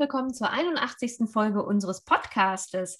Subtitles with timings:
[0.00, 1.30] willkommen zur 81.
[1.30, 2.98] Folge unseres Podcastes.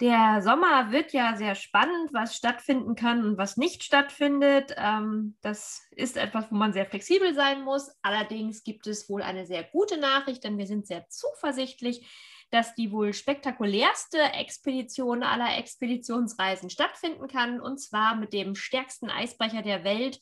[0.00, 4.74] Der Sommer wird ja sehr spannend, was stattfinden kann und was nicht stattfindet.
[4.76, 7.90] Ähm, das ist etwas, wo man sehr flexibel sein muss.
[8.02, 12.06] Allerdings gibt es wohl eine sehr gute Nachricht, denn wir sind sehr zuversichtlich,
[12.50, 19.62] dass die wohl spektakulärste Expedition aller Expeditionsreisen stattfinden kann, und zwar mit dem stärksten Eisbrecher
[19.62, 20.20] der Welt,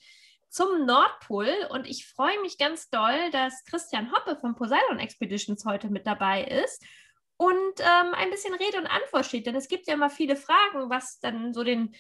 [0.55, 1.53] zum Nordpol.
[1.71, 6.45] Und ich freue mich ganz doll, dass Christian Hoppe von Poseidon Expeditions heute mit dabei
[6.45, 6.83] ist
[7.37, 9.47] und ähm, ein bisschen Rede und Antwort steht.
[9.47, 11.95] Denn es gibt ja immer viele Fragen, was dann so den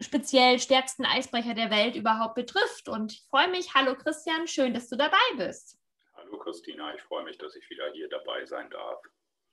[0.00, 2.88] speziell stärksten Eisbrecher der Welt überhaupt betrifft.
[2.88, 3.74] Und ich freue mich.
[3.74, 5.76] Hallo Christian, schön, dass du dabei bist.
[6.14, 9.02] Hallo Christina, ich freue mich, dass ich wieder hier dabei sein darf.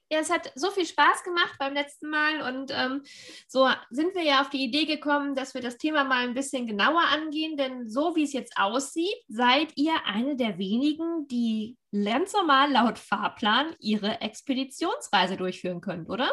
[0.09, 3.03] Ja, es hat so viel Spaß gemacht beim letzten Mal und ähm,
[3.47, 6.65] so sind wir ja auf die Idee gekommen, dass wir das Thema mal ein bisschen
[6.65, 12.31] genauer angehen, denn so wie es jetzt aussieht, seid ihr eine der wenigen, die ganz
[12.33, 16.31] normal laut Fahrplan ihre Expeditionsreise durchführen könnt, oder?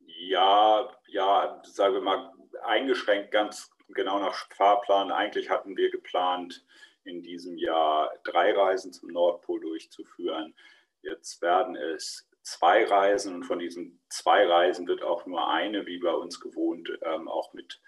[0.00, 2.32] Ja, ja, sagen wir mal
[2.64, 5.12] eingeschränkt ganz genau nach Fahrplan.
[5.12, 6.64] Eigentlich hatten wir geplant,
[7.04, 10.54] in diesem Jahr drei Reisen zum Nordpol durchzuführen.
[11.02, 15.98] Jetzt werden es zwei Reisen und von diesen zwei Reisen wird auch nur eine, wie
[15.98, 17.80] bei uns gewohnt, ähm, auch mit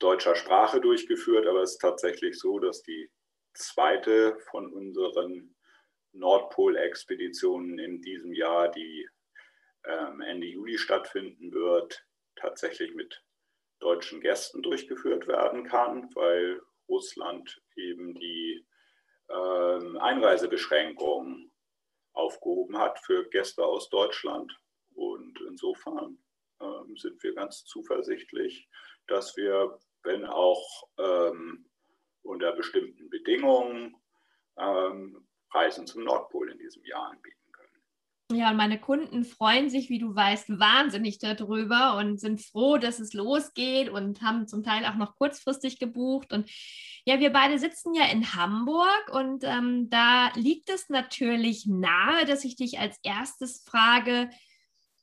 [0.00, 1.46] deutscher Sprache durchgeführt.
[1.46, 3.10] Aber es ist tatsächlich so, dass die
[3.54, 5.54] zweite von unseren
[6.12, 9.08] Nordpol-Expeditionen in diesem Jahr, die
[9.84, 13.22] ähm, Ende Juli stattfinden wird, tatsächlich mit
[13.78, 18.66] deutschen Gästen durchgeführt werden kann, weil Russland eben die
[19.28, 21.52] ähm, Einreisebeschränkungen
[22.16, 24.52] aufgehoben hat für Gäste aus Deutschland.
[24.94, 26.18] Und insofern
[26.60, 28.68] ähm, sind wir ganz zuversichtlich,
[29.06, 31.68] dass wir, wenn auch ähm,
[32.22, 33.96] unter bestimmten Bedingungen,
[34.58, 37.45] ähm, Reisen zum Nordpol in diesem Jahr anbieten.
[38.32, 42.98] Ja, und meine Kunden freuen sich, wie du weißt, wahnsinnig darüber und sind froh, dass
[42.98, 46.32] es losgeht und haben zum Teil auch noch kurzfristig gebucht.
[46.32, 46.50] Und
[47.04, 52.44] ja, wir beide sitzen ja in Hamburg und ähm, da liegt es natürlich nahe, dass
[52.44, 54.28] ich dich als erstes frage,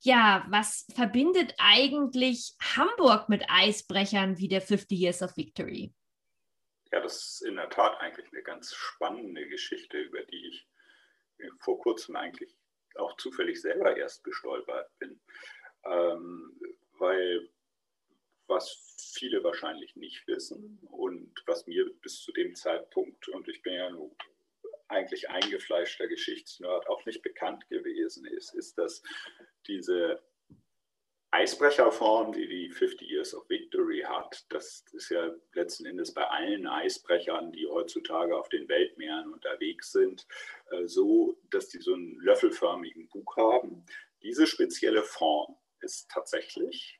[0.01, 5.94] ja, was verbindet eigentlich Hamburg mit Eisbrechern wie der 50 Years of Victory?
[6.91, 10.67] Ja, das ist in der Tat eigentlich eine ganz spannende Geschichte, über die ich
[11.59, 12.53] vor kurzem eigentlich
[12.97, 15.19] auch zufällig selber erst gestolpert bin.
[15.85, 16.59] Ähm,
[16.97, 17.49] weil
[18.47, 23.73] was viele wahrscheinlich nicht wissen und was mir bis zu dem Zeitpunkt, und ich bin
[23.73, 24.15] ja nun
[24.87, 29.01] eigentlich eingefleischter Geschichtsnerd, auch nicht bekannt gewesen ist, ist, dass
[29.67, 30.21] diese
[31.33, 36.67] Eisbrecherform, die die 50 Years of Victory hat, das ist ja letzten Endes bei allen
[36.67, 40.27] Eisbrechern, die heutzutage auf den Weltmeeren unterwegs sind,
[40.69, 43.83] äh, so, dass die so einen löffelförmigen Bug haben.
[44.21, 46.99] Diese spezielle Form ist tatsächlich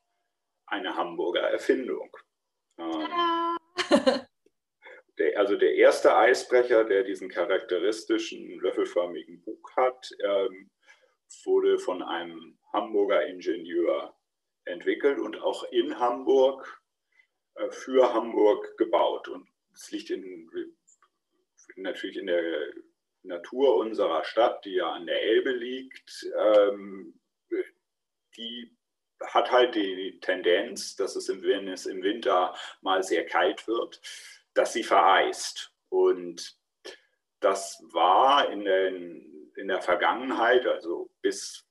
[0.66, 2.10] eine Hamburger Erfindung.
[2.80, 3.58] Ähm,
[5.20, 10.72] der, also der erste Eisbrecher, der diesen charakteristischen löffelförmigen Bug hat, ähm,
[11.46, 14.16] wurde von einem Hamburger Ingenieur
[14.66, 16.82] entwickelt und auch in Hamburg
[17.56, 19.28] äh, für Hamburg gebaut.
[19.28, 20.50] Und es liegt in,
[21.76, 22.74] natürlich in der
[23.24, 26.28] Natur unserer Stadt, die ja an der Elbe liegt.
[26.38, 27.20] Ähm,
[28.38, 28.76] die
[29.22, 34.02] hat halt die Tendenz, dass es, im, wenn es im Winter mal sehr kalt wird,
[34.54, 35.72] dass sie vereist.
[35.90, 36.58] Und
[37.40, 41.66] das war in, den, in der Vergangenheit, also bis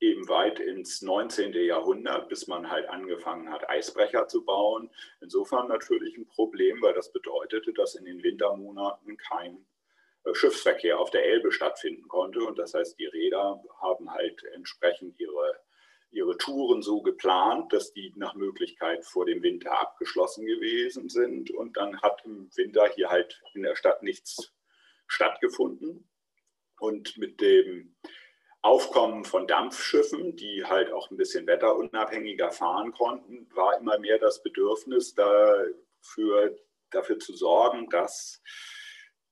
[0.00, 1.52] eben weit ins 19.
[1.52, 4.90] Jahrhundert, bis man halt angefangen hat, Eisbrecher zu bauen.
[5.20, 9.66] Insofern natürlich ein Problem, weil das bedeutete, dass in den Wintermonaten kein
[10.24, 12.40] äh, Schiffsverkehr auf der Elbe stattfinden konnte.
[12.40, 15.60] Und das heißt, die Räder haben halt entsprechend ihre
[16.12, 21.50] ihre Touren so geplant, dass die nach Möglichkeit vor dem Winter abgeschlossen gewesen sind.
[21.50, 24.52] Und dann hat im Winter hier halt in der Stadt nichts
[25.06, 26.08] stattgefunden.
[26.78, 27.94] Und mit dem
[28.62, 34.42] Aufkommen von Dampfschiffen, die halt auch ein bisschen wetterunabhängiger fahren konnten, war immer mehr das
[34.42, 36.56] Bedürfnis dafür,
[36.90, 38.42] dafür zu sorgen, dass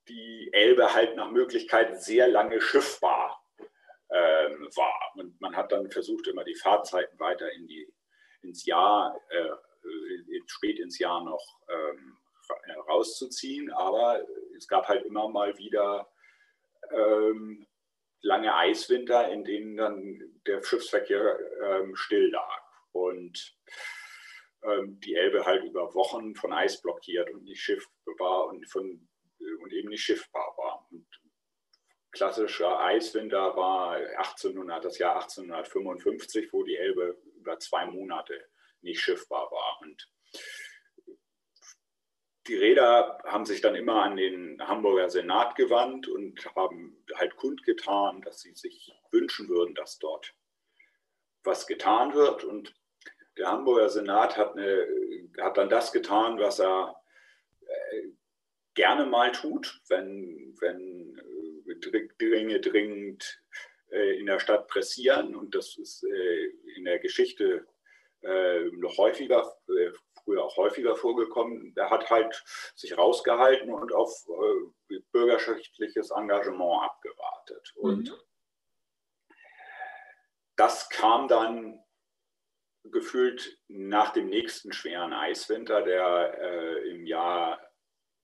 [0.07, 3.39] die Elbe halt nach Möglichkeit sehr lange schiffbar
[4.09, 5.11] ähm, war.
[5.15, 7.87] Und man hat dann versucht, immer die Fahrzeiten weiter in die,
[8.41, 9.51] ins Jahr, äh,
[10.47, 12.17] spät ins Jahr noch ähm,
[12.89, 13.71] rauszuziehen.
[13.71, 14.25] Aber
[14.57, 16.09] es gab halt immer mal wieder
[16.91, 17.67] ähm,
[18.21, 22.63] lange Eiswinter, in denen dann der Schiffsverkehr ähm, still lag.
[22.91, 23.55] Und
[24.63, 29.07] ähm, die Elbe halt über Wochen von Eis blockiert und nicht schiffbar und, von,
[29.61, 30.87] und eben nicht schiffbar war.
[30.91, 31.07] Und
[32.11, 38.49] klassischer Eiswinter war 1800, das Jahr 1855, wo die Elbe über zwei Monate
[38.81, 39.79] nicht schiffbar war.
[39.81, 40.09] Und
[42.49, 48.21] die Räder haben sich dann immer an den Hamburger Senat gewandt und haben halt kundgetan,
[48.21, 50.33] dass sie sich wünschen würden, dass dort
[51.43, 52.43] was getan wird.
[52.43, 52.75] Und
[53.37, 54.87] der Hamburger Senat hat, eine,
[55.39, 56.99] hat dann das getan, was er
[57.61, 58.09] äh,
[58.73, 61.21] gerne mal tut, wenn, wenn
[62.19, 63.41] Dinge dringend
[63.91, 65.35] äh, in der Stadt pressieren.
[65.35, 67.67] Und das ist äh, in der Geschichte
[68.21, 69.55] äh, noch häufiger,
[70.29, 71.73] früher auch häufiger vorgekommen.
[71.75, 72.43] Er hat halt
[72.75, 74.11] sich rausgehalten und auf
[75.11, 77.73] bürgerschaftliches Engagement abgewartet.
[77.75, 79.35] Und mhm.
[80.55, 81.83] das kam dann
[82.83, 87.59] gefühlt nach dem nächsten schweren Eiswinter, der äh, im Jahr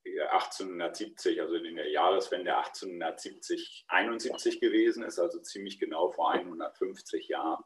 [0.06, 7.64] 1870, also in der Jahreswende 1870, 71 gewesen ist, also ziemlich genau vor 150 Jahren.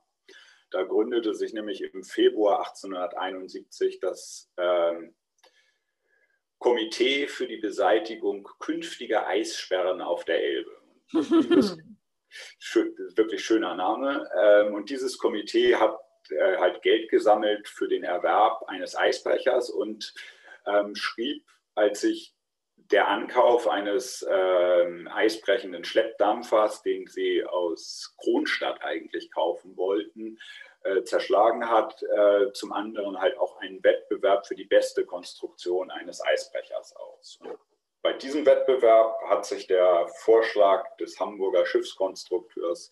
[0.72, 5.16] Da gründete sich nämlich im Februar 1871 das ähm,
[6.60, 10.72] Komitee für die Beseitigung künftiger Eissperren auf der Elbe.
[12.60, 14.30] Schön, wirklich schöner Name.
[14.40, 15.98] Ähm, und dieses Komitee hat
[16.30, 20.14] äh, halt Geld gesammelt für den Erwerb eines Eisbrechers und
[20.68, 21.44] ähm, schrieb
[21.74, 22.36] als sich
[22.92, 30.40] der Ankauf eines äh, eisbrechenden Schleppdampfers, den sie aus Kronstadt eigentlich kaufen wollten,
[30.84, 32.02] äh, zerschlagen hat.
[32.04, 37.40] Äh, zum anderen halt auch einen Wettbewerb für die beste Konstruktion eines Eisbrechers aus.
[38.02, 42.92] Bei diesem Wettbewerb hat sich der Vorschlag des Hamburger Schiffskonstrukteurs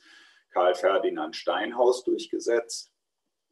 [0.51, 2.91] Karl Ferdinand Steinhaus durchgesetzt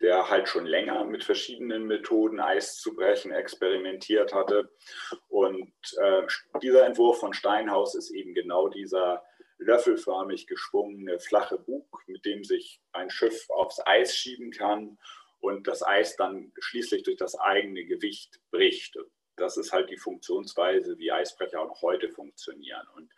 [0.02, 4.70] der halt schon länger mit verschiedenen Methoden Eis zu brechen experimentiert hatte.
[5.30, 6.24] Und äh,
[6.62, 9.24] dieser Entwurf von Steinhaus ist eben genau dieser
[9.58, 14.98] löffelförmig geschwungene flache Bug, mit dem sich ein Schiff aufs Eis schieben kann
[15.40, 18.98] und das Eis dann schließlich durch das eigene Gewicht bricht.
[19.38, 22.86] Das ist halt die Funktionsweise, wie Eisbrecher auch noch heute funktionieren.
[22.96, 23.12] Und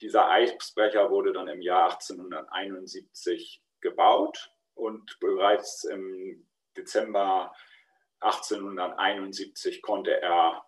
[0.00, 4.50] dieser Eisbrecher wurde dann im Jahr 1871 gebaut
[4.80, 6.46] und bereits im
[6.76, 7.52] Dezember
[8.20, 10.64] 1871 konnte er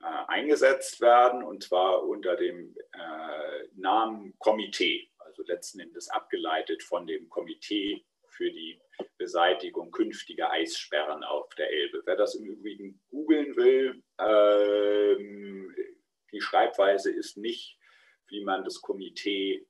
[0.00, 7.06] äh, eingesetzt werden und zwar unter dem äh, Namen Komitee, also letzten Endes abgeleitet von
[7.06, 8.80] dem Komitee für die
[9.16, 12.02] Beseitigung künftiger Eissperren auf der Elbe.
[12.04, 15.74] Wer das im Übrigen googeln will, ähm,
[16.32, 17.78] die Schreibweise ist nicht,
[18.28, 19.66] wie man das Komitee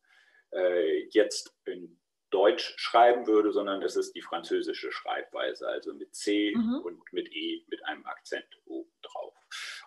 [0.53, 1.99] äh, jetzt in
[2.35, 6.81] Deutsch schreiben würde, sondern das ist die französische Schreibweise, also mit C mhm.
[6.85, 9.35] und mit E mit einem Akzent oben drauf.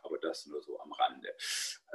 [0.01, 1.35] Aber das nur so am Rande.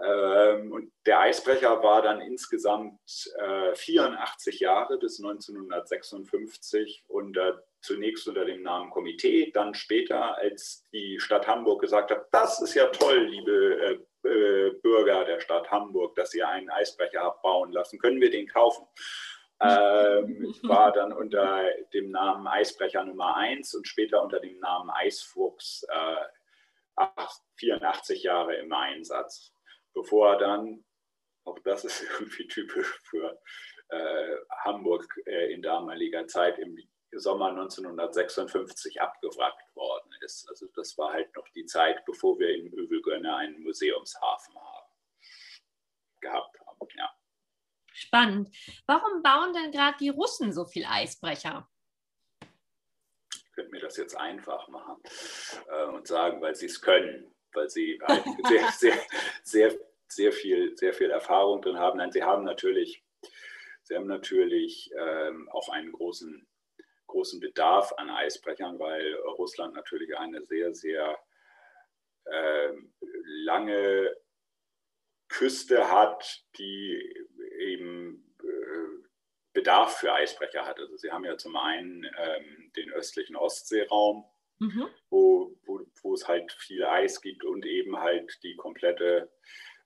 [0.05, 3.01] Ähm, und der Eisbrecher war dann insgesamt
[3.39, 11.19] äh, 84 Jahre bis 1956 unter, zunächst unter dem Namen Komitee, dann später, als die
[11.19, 16.15] Stadt Hamburg gesagt hat, das ist ja toll, liebe äh, äh Bürger der Stadt Hamburg,
[16.17, 18.87] dass ihr einen Eisbrecher habt bauen lassen, können wir den kaufen?
[19.63, 25.87] Ähm, war dann unter dem Namen Eisbrecher Nummer 1 und später unter dem Namen Eisfuchs
[25.89, 27.05] äh,
[27.57, 29.55] 84 Jahre im Einsatz,
[29.95, 30.85] bevor er dann,
[31.45, 33.41] auch das ist irgendwie typisch für
[33.89, 36.77] äh, Hamburg äh, in damaliger Zeit, im
[37.15, 40.49] Sommer 1956 abgewrackt worden ist.
[40.49, 44.91] Also das war halt noch die Zeit, bevor wir in Övelgönne einen Museumshafen haben,
[46.21, 46.89] gehabt haben.
[46.97, 47.11] Ja.
[47.95, 48.55] Spannend.
[48.87, 51.69] Warum bauen denn gerade die Russen so viel Eisbrecher?
[53.35, 54.97] Ich könnte mir das jetzt einfach machen
[55.69, 58.99] äh, und sagen, weil sie es können, weil sie halt sehr, sehr,
[59.43, 61.99] sehr, sehr, viel, sehr viel Erfahrung drin haben.
[61.99, 63.05] Nein, sie haben natürlich,
[63.83, 66.47] sie haben natürlich ähm, auch einen großen,
[67.07, 71.19] großen Bedarf an Eisbrechern, weil Russland natürlich eine sehr, sehr
[72.27, 72.95] ähm,
[73.45, 74.17] lange
[75.29, 77.15] Küste hat, die
[77.73, 79.07] eben äh,
[79.53, 80.79] Bedarf für Eisbrecher hat.
[80.79, 84.25] Also sie haben ja zum einen ähm, den östlichen Ostseeraum,
[84.59, 84.89] mhm.
[85.11, 89.31] wo, wo, wo, es halt viel Eis gibt und eben halt die komplette,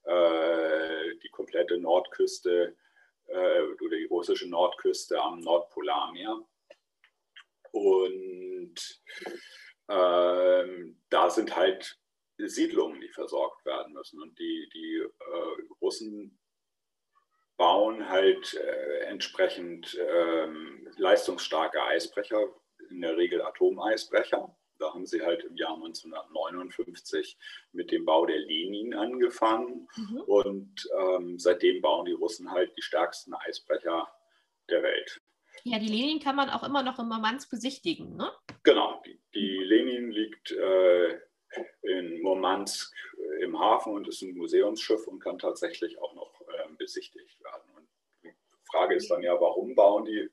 [0.05, 2.77] äh, die komplette Nordküste
[3.27, 6.47] äh, oder die russische Nordküste am Nordpol Nordpolarmeer.
[7.73, 9.03] Und
[9.89, 11.99] ähm, da sind halt
[12.39, 14.21] Siedlungen, die versorgt werden müssen.
[14.21, 16.39] Und die, die äh, Russen
[17.57, 22.49] bauen halt äh, entsprechend ähm, leistungsstarke Eisbrecher,
[22.91, 24.55] in der Regel Atomeisbrecher.
[24.79, 27.39] Da haben sie halt im Jahr 1959
[27.73, 29.89] mit dem Bau der Lenin angefangen.
[29.97, 30.21] Mhm.
[30.27, 34.07] Und ähm, seitdem bauen die Russen halt die stärksten Eisbrecher
[34.69, 35.21] der Welt.
[35.65, 38.31] Ja, die Lenin kann man auch immer noch in Murmansk besichtigen, ne?
[38.63, 41.19] Genau, die, die Lenin liegt äh,
[41.83, 42.95] in Murmansk
[43.41, 46.36] im Hafen und ist ein Museumsschiff und kann tatsächlich auch noch
[46.87, 47.69] besichtigt werden.
[47.77, 47.89] Und
[48.23, 48.33] die
[48.71, 50.31] Frage ist dann ja, warum bauen die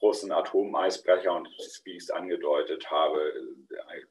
[0.00, 1.34] Russen Atomeisbrecher?
[1.34, 1.48] Und
[1.84, 3.20] wie ich es angedeutet habe,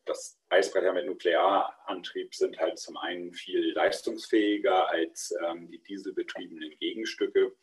[0.05, 7.55] das Eisbrecher mit Nuklearantrieb sind halt zum einen viel leistungsfähiger als ähm, die dieselbetriebenen Gegenstücke.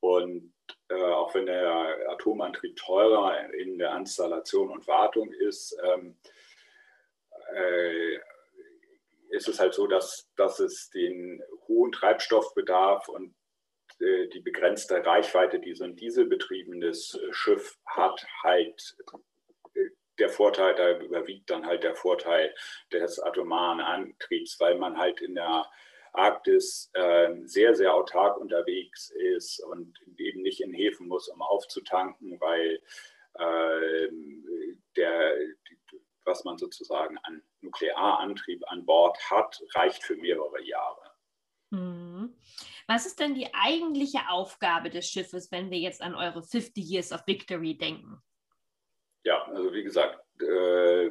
[0.00, 0.54] Und
[0.88, 6.16] äh, auch wenn der Atomantrieb teurer in der Installation und Wartung ist, ähm,
[7.54, 8.18] äh,
[9.30, 13.34] ist es halt so, dass, dass es den hohen Treibstoffbedarf und
[14.00, 18.96] äh, die begrenzte Reichweite, die so ein dieselbetriebenes Schiff hat, halt
[19.74, 19.80] äh,
[20.18, 22.54] der Vorteil, da überwiegt dann halt der Vorteil
[22.92, 25.66] des atomaren Antriebs, weil man halt in der
[26.12, 32.40] Arktis äh, sehr, sehr autark unterwegs ist und eben nicht in Häfen muss, um aufzutanken,
[32.40, 32.80] weil
[33.34, 34.08] äh,
[34.96, 35.34] der,
[36.24, 41.12] was man sozusagen an Nuklearantrieb an Bord hat, reicht für mehrere Jahre.
[41.70, 42.34] Mhm.
[42.86, 47.12] Was ist denn die eigentliche Aufgabe des Schiffes, wenn wir jetzt an eure 50 Years
[47.12, 48.22] of Victory denken?
[49.24, 51.10] Ja, also wie gesagt, äh,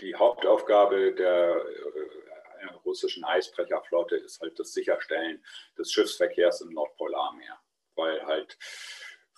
[0.00, 5.44] die Hauptaufgabe der äh, russischen Eisbrecherflotte ist halt das Sicherstellen
[5.76, 7.60] des Schiffsverkehrs im Nordpolarmeer,
[7.96, 8.56] weil halt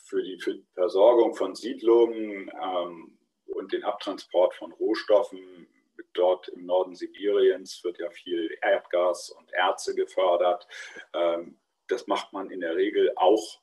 [0.04, 5.66] für die, für die Versorgung von Siedlungen ähm, und den Abtransport von Rohstoffen.
[6.14, 10.66] Dort im Norden Sibiriens wird ja viel Erdgas und Erze gefördert.
[11.12, 13.60] Ähm, das macht man in der Regel auch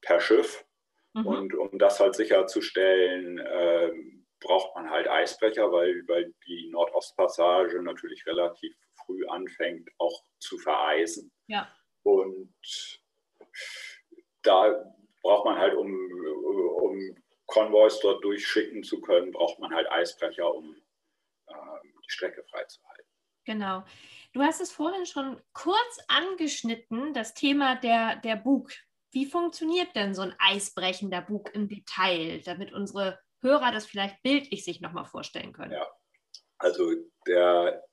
[0.00, 0.64] per Schiff.
[1.14, 1.26] Mhm.
[1.26, 8.24] Und um das halt sicherzustellen, ähm, braucht man halt Eisbrecher, weil, weil die Nordostpassage natürlich
[8.26, 8.74] relativ
[9.04, 11.32] früh anfängt, auch zu vereisen.
[11.48, 11.68] Ja.
[12.04, 12.54] Und
[14.42, 15.92] da braucht man halt, um,
[16.80, 20.77] um Konvois dort durchschicken zu können, braucht man halt Eisbrecher, um
[22.08, 23.06] die Strecke freizuhalten.
[23.44, 23.84] Genau.
[24.32, 28.70] Du hast es vorhin schon kurz angeschnitten, das Thema der, der Bug.
[29.10, 34.64] Wie funktioniert denn so ein eisbrechender Bug im Detail, damit unsere Hörer das vielleicht bildlich
[34.64, 35.72] sich nochmal vorstellen können?
[35.72, 35.86] Ja,
[36.58, 36.92] also
[37.26, 37.84] der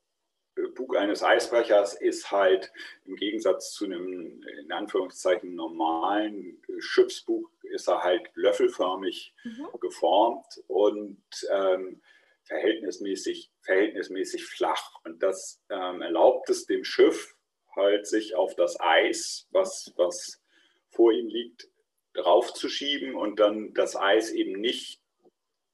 [0.76, 2.72] Bug eines Eisbrechers ist halt
[3.06, 9.68] im Gegensatz zu einem in Anführungszeichen normalen Schiffsbug ist er halt löffelförmig mhm.
[9.80, 12.02] geformt und ähm,
[12.46, 14.92] verhältnismäßig, verhältnismäßig flach.
[15.04, 17.36] Und das ähm, erlaubt es dem Schiff
[17.76, 20.42] halt sich auf das Eis, was, was
[20.90, 21.68] vor ihm liegt,
[22.14, 25.02] draufzuschieben und dann das Eis eben nicht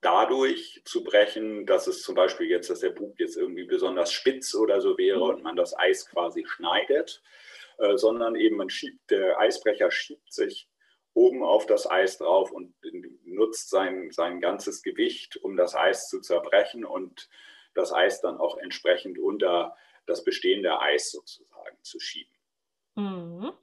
[0.02, 4.56] dadurch zu brechen, dass es zum Beispiel jetzt, dass der Bug jetzt irgendwie besonders spitz
[4.56, 5.36] oder so wäre mhm.
[5.36, 7.22] und man das Eis quasi schneidet,
[7.78, 10.68] äh, sondern eben man schiebt, der Eisbrecher schiebt sich
[11.14, 12.74] oben auf das Eis drauf und
[13.26, 17.30] nutzt sein, sein ganzes Gewicht, um das Eis zu zerbrechen und
[17.74, 19.76] das Eis dann auch entsprechend unter
[20.06, 22.36] das bestehende Eis sozusagen zu schieben.
[22.96, 23.54] Mhm.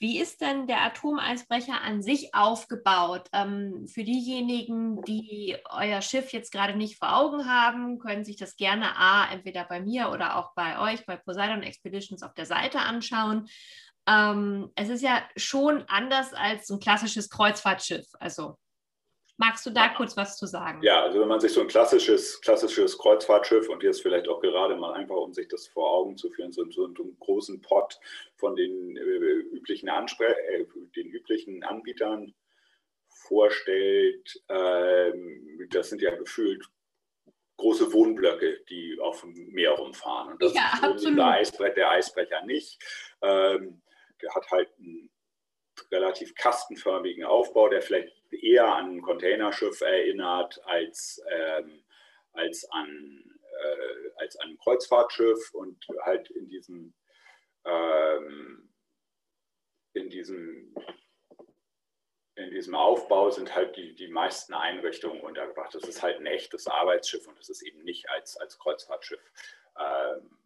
[0.00, 3.28] Wie ist denn der Atomeisbrecher an sich aufgebaut?
[3.32, 8.56] Ähm, für diejenigen, die euer Schiff jetzt gerade nicht vor Augen haben, können sich das
[8.56, 12.80] gerne A, entweder bei mir oder auch bei euch, bei Poseidon Expeditions auf der Seite
[12.80, 13.48] anschauen.
[14.08, 18.06] Ähm, es ist ja schon anders als ein klassisches Kreuzfahrtschiff.
[18.18, 18.56] Also
[19.42, 20.80] Magst du da kurz was zu sagen?
[20.84, 24.76] Ja, also wenn man sich so ein klassisches, klassisches Kreuzfahrtschiff und jetzt vielleicht auch gerade
[24.76, 27.98] mal einfach, um sich das vor Augen zu führen, so, so einen großen Pot
[28.36, 32.32] von den, äh, üblichen, Anspre äh, den üblichen Anbietern
[33.08, 36.64] vorstellt, ähm, das sind ja gefühlt
[37.56, 40.34] große Wohnblöcke, die auf dem Meer rumfahren.
[40.34, 42.78] Und das ja, ist der, Eisbre der Eisbrecher nicht.
[43.22, 43.81] Ähm,
[44.22, 45.10] der hat halt einen
[45.90, 51.84] relativ kastenförmigen Aufbau, der vielleicht eher an ein Containerschiff erinnert als, ähm,
[52.32, 56.94] als, an, äh, als an ein Kreuzfahrtschiff und halt in diesem,
[57.64, 58.72] ähm,
[59.94, 60.74] in diesem
[62.34, 65.74] in diesem Aufbau sind halt die, die meisten Einrichtungen untergebracht.
[65.74, 69.20] Das ist halt ein echtes Arbeitsschiff und es ist eben nicht als, als Kreuzfahrtschiff
[69.78, 70.38] ähm,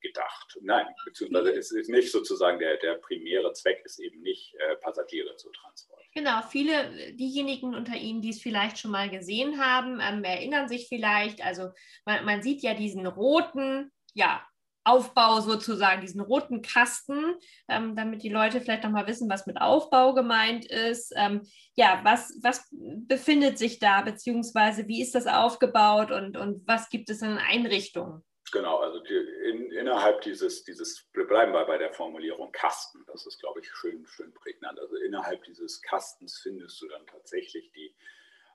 [0.00, 0.58] gedacht.
[0.62, 5.50] Nein, beziehungsweise es ist nicht sozusagen der, der primäre Zweck, ist eben nicht Passagiere zu
[5.50, 6.00] transportieren.
[6.12, 10.88] Genau, viele diejenigen unter Ihnen, die es vielleicht schon mal gesehen haben, ähm, erinnern sich
[10.88, 11.70] vielleicht, also
[12.04, 14.44] man, man sieht ja diesen roten, ja,
[14.82, 17.36] Aufbau sozusagen, diesen roten Kasten,
[17.68, 21.12] ähm, damit die Leute vielleicht noch mal wissen, was mit Aufbau gemeint ist.
[21.16, 21.42] Ähm,
[21.76, 27.10] ja, was, was befindet sich da, beziehungsweise wie ist das aufgebaut und, und was gibt
[27.10, 28.24] es an Einrichtungen?
[28.52, 33.26] Genau, also die, in, innerhalb dieses, dieses, wir bleiben bei, bei der Formulierung Kasten, das
[33.26, 34.78] ist, glaube ich, schön, schön prägnant.
[34.78, 37.94] Also innerhalb dieses Kastens findest du dann tatsächlich die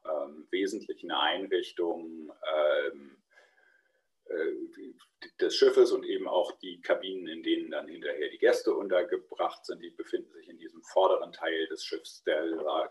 [0.06, 3.18] ähm, wesentlichen Einrichtungen, ähm,
[4.28, 4.52] äh,
[5.40, 9.82] des Schiffes und eben auch die Kabinen, in denen dann hinterher die Gäste untergebracht sind,
[9.82, 12.24] die befinden sich in diesem vorderen Teil des Schiffs.
[12.24, 12.44] Der,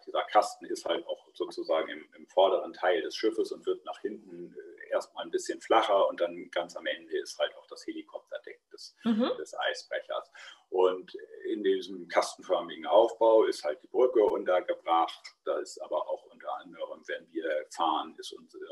[0.04, 4.00] dieser Kasten ist halt auch sozusagen im, im vorderen Teil des Schiffes und wird nach
[4.00, 7.86] hinten äh, erstmal ein bisschen flacher und dann ganz am Ende ist halt auch das
[7.86, 9.30] Helikopterdeck des, mhm.
[9.38, 10.30] des Eisbrechers.
[10.70, 15.22] Und in diesem kastenförmigen Aufbau ist halt die Brücke untergebracht.
[15.44, 18.64] Da ist aber auch unter anderem, wenn wir fahren, ist unsere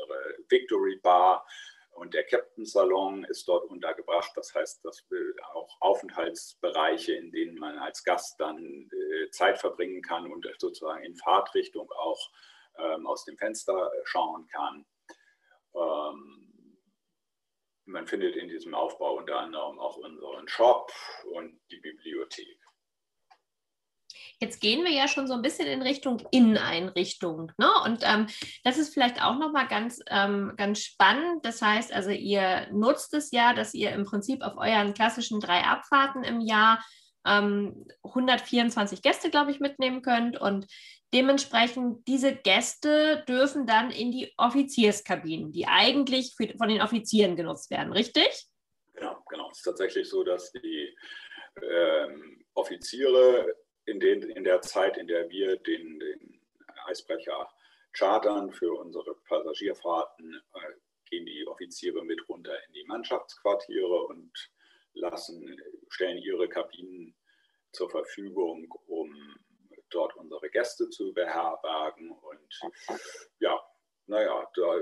[0.49, 1.45] Victory Bar
[1.91, 4.31] und der Captain Salon ist dort untergebracht.
[4.35, 5.05] Das heißt, dass
[5.53, 11.15] auch Aufenthaltsbereiche, in denen man als Gast dann äh, Zeit verbringen kann und sozusagen in
[11.15, 12.31] Fahrtrichtung auch
[12.79, 14.85] ähm, aus dem Fenster schauen kann.
[15.75, 16.43] Ähm,
[17.85, 20.91] man findet in diesem Aufbau unter anderem auch unseren Shop
[21.33, 22.59] und die Bibliothek.
[24.39, 27.51] Jetzt gehen wir ja schon so ein bisschen in Richtung Inneneinrichtung.
[27.57, 27.69] Ne?
[27.85, 28.27] Und ähm,
[28.63, 31.45] das ist vielleicht auch nochmal ganz, ähm, ganz spannend.
[31.45, 35.61] Das heißt, also ihr nutzt es ja, dass ihr im Prinzip auf euren klassischen drei
[35.61, 36.83] Abfahrten im Jahr
[37.25, 40.39] ähm, 124 Gäste, glaube ich, mitnehmen könnt.
[40.39, 40.67] Und
[41.13, 47.69] dementsprechend diese Gäste dürfen dann in die Offizierskabinen, die eigentlich für, von den Offizieren genutzt
[47.69, 48.47] werden, richtig?
[48.93, 49.49] Genau, genau.
[49.51, 50.95] Es ist tatsächlich so, dass die
[51.61, 53.55] ähm, Offiziere
[53.85, 56.41] in, den, in der Zeit, in der wir den, den
[56.85, 57.49] Eisbrecher
[57.93, 60.59] chartern für unsere Passagierfahrten, äh,
[61.09, 64.31] gehen die Offiziere mit runter in die Mannschaftsquartiere und
[64.93, 67.15] lassen, stellen ihre Kabinen
[67.71, 69.35] zur Verfügung, um
[69.93, 72.11] dort unsere Gäste zu beherbergen.
[72.11, 72.73] Und
[73.39, 73.59] ja,
[74.07, 74.79] naja, da,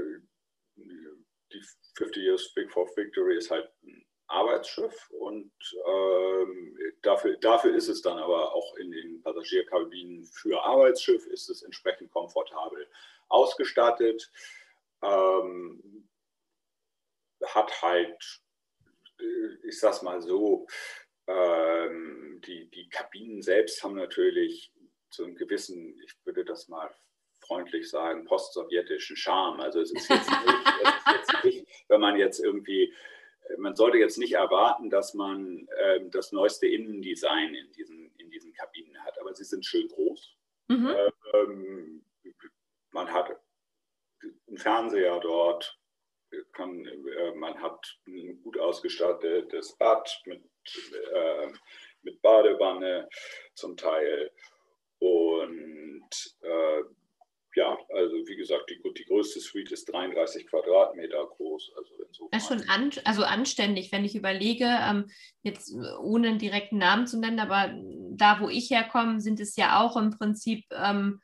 [0.76, 1.64] die
[1.96, 5.52] 50 Years Big for Victory ist halt ein Arbeitsschiff und
[5.86, 11.64] ähm, dafür, dafür ist es dann aber auch in den Passagierkabinen für Arbeitsschiff ist es
[11.64, 12.88] entsprechend komfortabel
[13.28, 14.32] ausgestattet.
[15.02, 16.08] Ähm,
[17.46, 18.42] hat halt,
[19.20, 20.68] äh, ich sag's mal so,
[21.28, 24.72] ähm, die, die Kabinen selbst haben natürlich
[25.12, 26.94] so einen gewissen, ich würde das mal
[27.40, 29.62] freundlich sagen, postsowjetischen Charme.
[29.62, 30.40] Also es ist jetzt nicht,
[30.84, 32.94] ist jetzt nicht wenn man jetzt irgendwie
[33.58, 38.54] man sollte jetzt nicht erwarten, dass man äh, das neueste Innendesign in diesen, in diesen
[38.54, 40.36] Kabinen hat, aber sie sind schön groß.
[40.68, 40.96] Mhm.
[41.34, 42.06] Ähm,
[42.92, 43.38] man hat
[44.22, 45.78] einen Fernseher dort,
[46.54, 50.44] kann, äh, man hat ein gut ausgestattetes Bad mit,
[51.14, 51.52] äh,
[52.04, 53.10] mit Badewanne
[53.56, 54.32] zum Teil
[55.02, 56.82] und äh,
[57.56, 61.72] ja, also wie gesagt, die, die größte Suite ist 33 Quadratmeter groß.
[61.76, 62.30] Also insofern.
[62.32, 65.10] Das ist schon an, also anständig, wenn ich überlege, ähm,
[65.44, 67.74] jetzt ohne einen direkten Namen zu nennen, aber
[68.12, 71.20] da, wo ich herkomme, sind es ja auch im Prinzip ähm,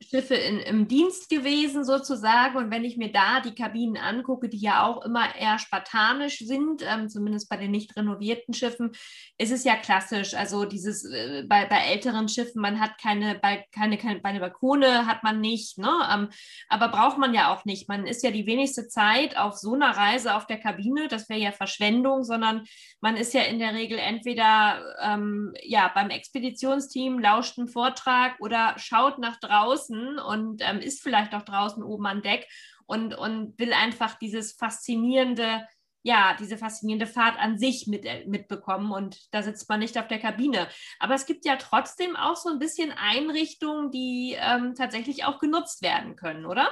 [0.00, 2.56] Schiffe in, im Dienst gewesen sozusagen.
[2.56, 6.82] Und wenn ich mir da die Kabinen angucke, die ja auch immer eher spartanisch sind,
[6.86, 8.92] ähm, zumindest bei den nicht renovierten Schiffen,
[9.38, 10.34] ist es ja klassisch.
[10.34, 15.06] Also dieses äh, bei, bei älteren Schiffen, man hat keine, bei, keine, keine, keine Balkone
[15.06, 15.90] hat man nicht, ne?
[16.12, 16.28] Ähm,
[16.68, 17.88] aber braucht man ja auch nicht.
[17.88, 21.40] Man ist ja die wenigste Zeit auf so einer Reise auf der Kabine, das wäre
[21.40, 22.64] ja Verschwendung, sondern
[23.00, 28.74] man ist ja in der Regel entweder ähm, ja, beim Expeditionsteam, lauscht einen Vortrag oder
[28.78, 32.46] schaut nach draußen draußen und ähm, ist vielleicht auch draußen oben an Deck
[32.86, 35.66] und, und will einfach dieses faszinierende,
[36.02, 40.08] ja, diese faszinierende Fahrt an sich mit, äh, mitbekommen und da sitzt man nicht auf
[40.08, 40.68] der Kabine.
[40.98, 45.82] Aber es gibt ja trotzdem auch so ein bisschen Einrichtungen, die ähm, tatsächlich auch genutzt
[45.82, 46.68] werden können, oder?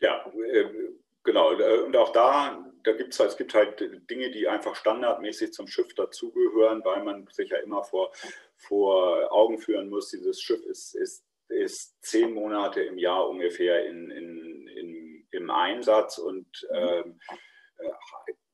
[0.00, 0.70] Ja, äh,
[1.24, 1.50] genau.
[1.86, 5.66] Und auch da, da gibt es halt, es gibt halt Dinge, die einfach standardmäßig zum
[5.66, 8.12] Schiff dazugehören, weil man sich ja immer vor,
[8.56, 14.10] vor Augen führen muss, dieses Schiff ist, ist ist zehn Monate im Jahr ungefähr in,
[14.10, 15.06] in, in
[15.36, 17.20] im Einsatz und ähm,
[17.78, 17.90] äh,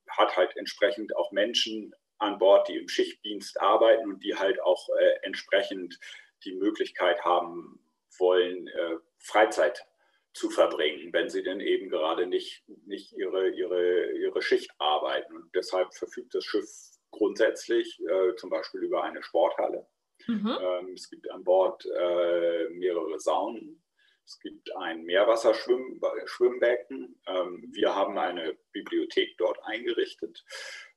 [0.08, 4.88] hat halt entsprechend auch Menschen an Bord, die im Schichtdienst arbeiten und die halt auch
[5.00, 5.98] äh, entsprechend
[6.44, 7.80] die Möglichkeit haben
[8.18, 9.86] wollen, äh, Freizeit
[10.34, 15.36] zu verbringen, wenn sie denn eben gerade nicht, nicht ihre, ihre, ihre Schicht arbeiten.
[15.36, 16.68] Und deshalb verfügt das Schiff
[17.10, 19.86] grundsätzlich äh, zum Beispiel über eine Sporthalle.
[20.26, 20.58] Mhm.
[20.60, 23.82] Ähm, es gibt an Bord äh, mehrere Saunen.
[24.24, 27.20] Es gibt ein Meerwasserschwimmbecken.
[27.26, 30.44] Ähm, wir haben eine Bibliothek dort eingerichtet.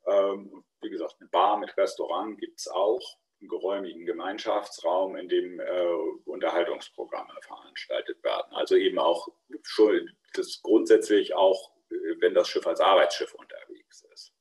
[0.05, 3.01] Ähm, wie gesagt, eine Bar mit Restaurant gibt es auch
[3.41, 5.87] einen geräumigen Gemeinschaftsraum, in dem äh,
[6.25, 8.53] Unterhaltungsprogramme veranstaltet werden.
[8.53, 9.27] Also eben auch
[9.63, 14.34] schon das grundsätzlich auch, äh, wenn das Schiff als Arbeitsschiff unterwegs ist.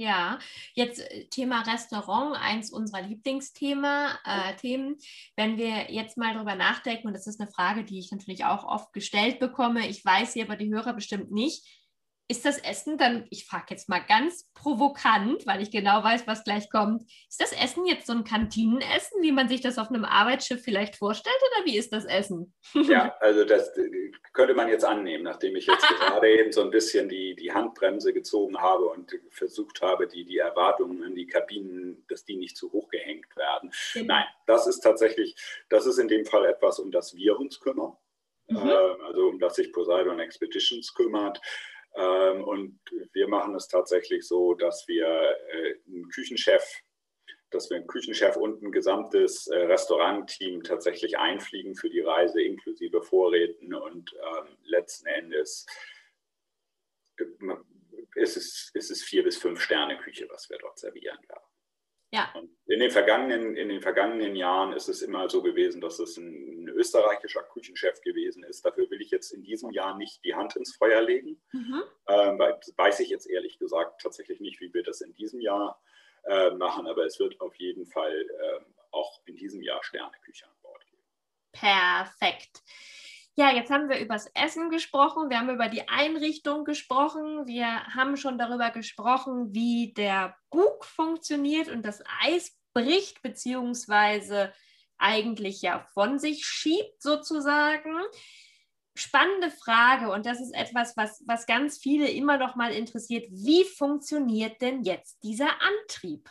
[0.00, 0.38] Ja,
[0.72, 4.08] jetzt äh, Thema Restaurant, eins unserer Lieblingsthemen.
[4.24, 4.96] Äh, Themen.
[5.36, 8.64] Wenn wir jetzt mal darüber nachdenken, und das ist eine Frage, die ich natürlich auch
[8.64, 11.66] oft gestellt bekomme, ich weiß sie aber die Hörer bestimmt nicht,
[12.30, 16.44] ist das Essen dann, ich frage jetzt mal ganz provokant, weil ich genau weiß, was
[16.44, 20.04] gleich kommt, ist das Essen jetzt so ein Kantinenessen, wie man sich das auf einem
[20.04, 22.54] Arbeitsschiff vielleicht vorstellt, oder wie ist das Essen?
[22.72, 23.72] Ja, also das
[24.32, 28.12] könnte man jetzt annehmen, nachdem ich jetzt gerade eben so ein bisschen die, die Handbremse
[28.12, 32.70] gezogen habe und versucht habe, die, die Erwartungen an die Kabinen, dass die nicht zu
[32.70, 33.72] hoch gehängt werden.
[33.92, 34.14] Genau.
[34.14, 35.34] Nein, das ist tatsächlich,
[35.68, 37.96] das ist in dem Fall etwas, um das wir uns kümmern.
[38.46, 38.68] Mhm.
[38.68, 41.40] Äh, also um das sich Poseidon Expeditions kümmert.
[41.96, 42.80] Ähm, und
[43.12, 46.62] wir machen es tatsächlich so, dass wir äh, einen Küchenchef,
[47.50, 53.02] dass wir einen Küchenchef und ein gesamtes äh, Restaurantteam tatsächlich einfliegen für die Reise inklusive
[53.02, 55.66] Vorräten und ähm, letzten Endes
[57.18, 57.24] äh,
[58.14, 61.49] ist es, ist es vier bis fünf Sterne Küche, was wir dort servieren werden.
[62.12, 62.32] Ja.
[62.66, 66.64] in, den vergangenen, in den vergangenen Jahren ist es immer so gewesen, dass es ein,
[66.64, 68.64] ein, österreichischer Küchenchef gewesen ist.
[68.64, 71.40] Dafür will ich jetzt in diesem Jahr nicht die Hand ins Feuer legen.
[71.52, 71.82] Mhm.
[72.08, 75.80] Ähm, weiß ich jetzt ehrlich gesagt tatsächlich nicht, wie wir das in diesem Jahr
[76.24, 80.56] äh, machen, aber es wird auf jeden Fall äh, auch in diesem Jahr Sterneküche an
[80.62, 81.02] Bord geben.
[81.52, 82.62] Perfekt.
[83.36, 87.86] Ja, jetzt haben wir über das Essen gesprochen, wir haben über die Einrichtung gesprochen, wir
[87.86, 94.52] haben schon darüber gesprochen, wie der Bug funktioniert und das Eis bricht, beziehungsweise
[94.98, 97.94] eigentlich ja von sich schiebt sozusagen.
[98.96, 103.26] Spannende Frage und das ist etwas, was, was ganz viele immer noch mal interessiert.
[103.30, 106.28] Wie funktioniert denn jetzt dieser Antrieb?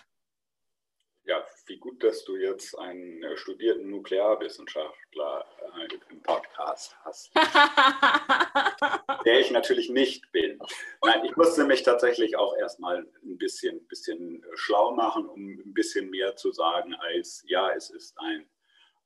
[1.30, 5.46] Ja, wie gut, dass du jetzt einen äh, studierten Nuklearwissenschaftler
[5.78, 7.32] äh, im Podcast hast.
[9.26, 10.58] der ich natürlich nicht bin.
[11.06, 16.10] Nein, ich musste mich tatsächlich auch erstmal ein bisschen, bisschen schlau machen, um ein bisschen
[16.10, 18.50] mehr zu sagen als, ja, es ist ein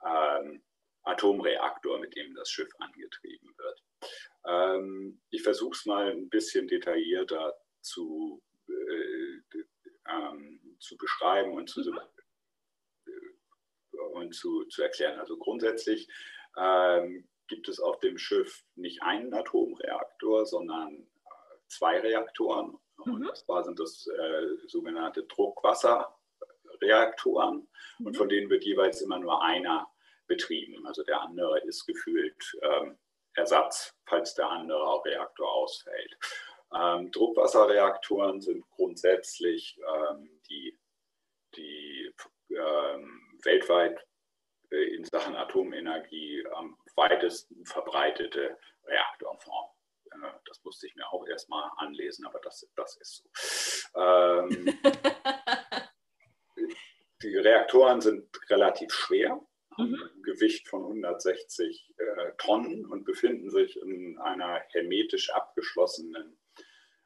[0.05, 0.63] ähm,
[1.03, 3.83] Atomreaktor, mit dem das Schiff angetrieben wird.
[4.47, 9.59] Ähm, ich versuche es mal ein bisschen detaillierter zu, äh,
[10.09, 11.99] ähm, zu beschreiben und zu mhm
[14.11, 15.19] und zu, zu erklären.
[15.19, 16.09] Also grundsätzlich
[16.57, 21.05] ähm, gibt es auf dem Schiff nicht einen Atomreaktor, sondern äh,
[21.67, 22.77] zwei Reaktoren.
[23.05, 23.13] Mhm.
[23.13, 27.67] Und zwar sind das äh, sogenannte Druckwasserreaktoren.
[27.99, 28.05] Mhm.
[28.05, 29.87] Und von denen wird jeweils immer nur einer
[30.27, 30.87] betrieben.
[30.87, 32.97] Also der andere ist gefühlt ähm,
[33.35, 36.17] Ersatz, falls der andere Reaktor ausfällt.
[36.73, 40.77] Ähm, Druckwasserreaktoren sind grundsätzlich ähm, die,
[41.55, 42.11] die
[42.49, 44.05] ähm, weltweit
[44.71, 49.69] äh, in Sachen Atomenergie am weitesten verbreitete Reaktorform.
[50.45, 53.23] Das musste ich mir auch erstmal anlesen, aber das, das ist
[53.93, 53.99] so.
[53.99, 54.77] Ähm,
[57.23, 59.41] die Reaktoren sind relativ schwer,
[59.77, 60.03] haben mhm.
[60.03, 66.37] ein Gewicht von 160 äh, Tonnen und befinden sich in einer hermetisch abgeschlossenen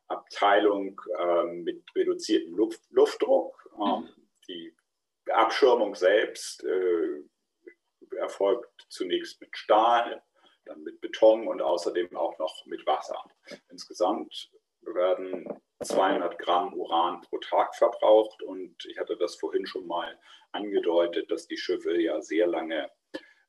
[0.07, 3.69] Abteilung äh, mit reduziertem Luft, Luftdruck.
[3.75, 4.09] Ähm, mhm.
[4.47, 4.73] Die
[5.31, 7.23] Abschirmung selbst äh,
[8.17, 10.23] erfolgt zunächst mit Stahl,
[10.65, 13.23] dann mit Beton und außerdem auch noch mit Wasser.
[13.69, 14.49] Insgesamt
[14.81, 15.47] werden
[15.81, 20.17] 200 Gramm Uran pro Tag verbraucht und ich hatte das vorhin schon mal
[20.51, 22.89] angedeutet, dass die Schiffe ja sehr lange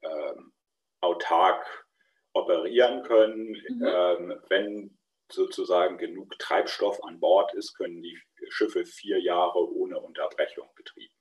[0.03, 0.53] ähm,
[1.01, 1.87] autark
[2.35, 3.57] operieren können.
[3.69, 3.85] Mhm.
[3.85, 4.99] Ähm, wenn
[5.31, 11.18] sozusagen genug Treibstoff an Bord ist, können die Schiffe vier Jahre ohne Unterbrechung betrieben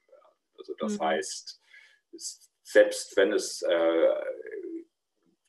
[0.68, 1.04] also das mhm.
[1.04, 1.62] heißt,
[2.64, 4.10] selbst wenn es äh,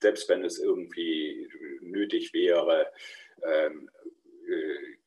[0.00, 1.48] selbst wenn es irgendwie
[1.80, 2.90] nötig wäre,
[3.42, 3.90] ähm,
[4.48, 4.98] äh,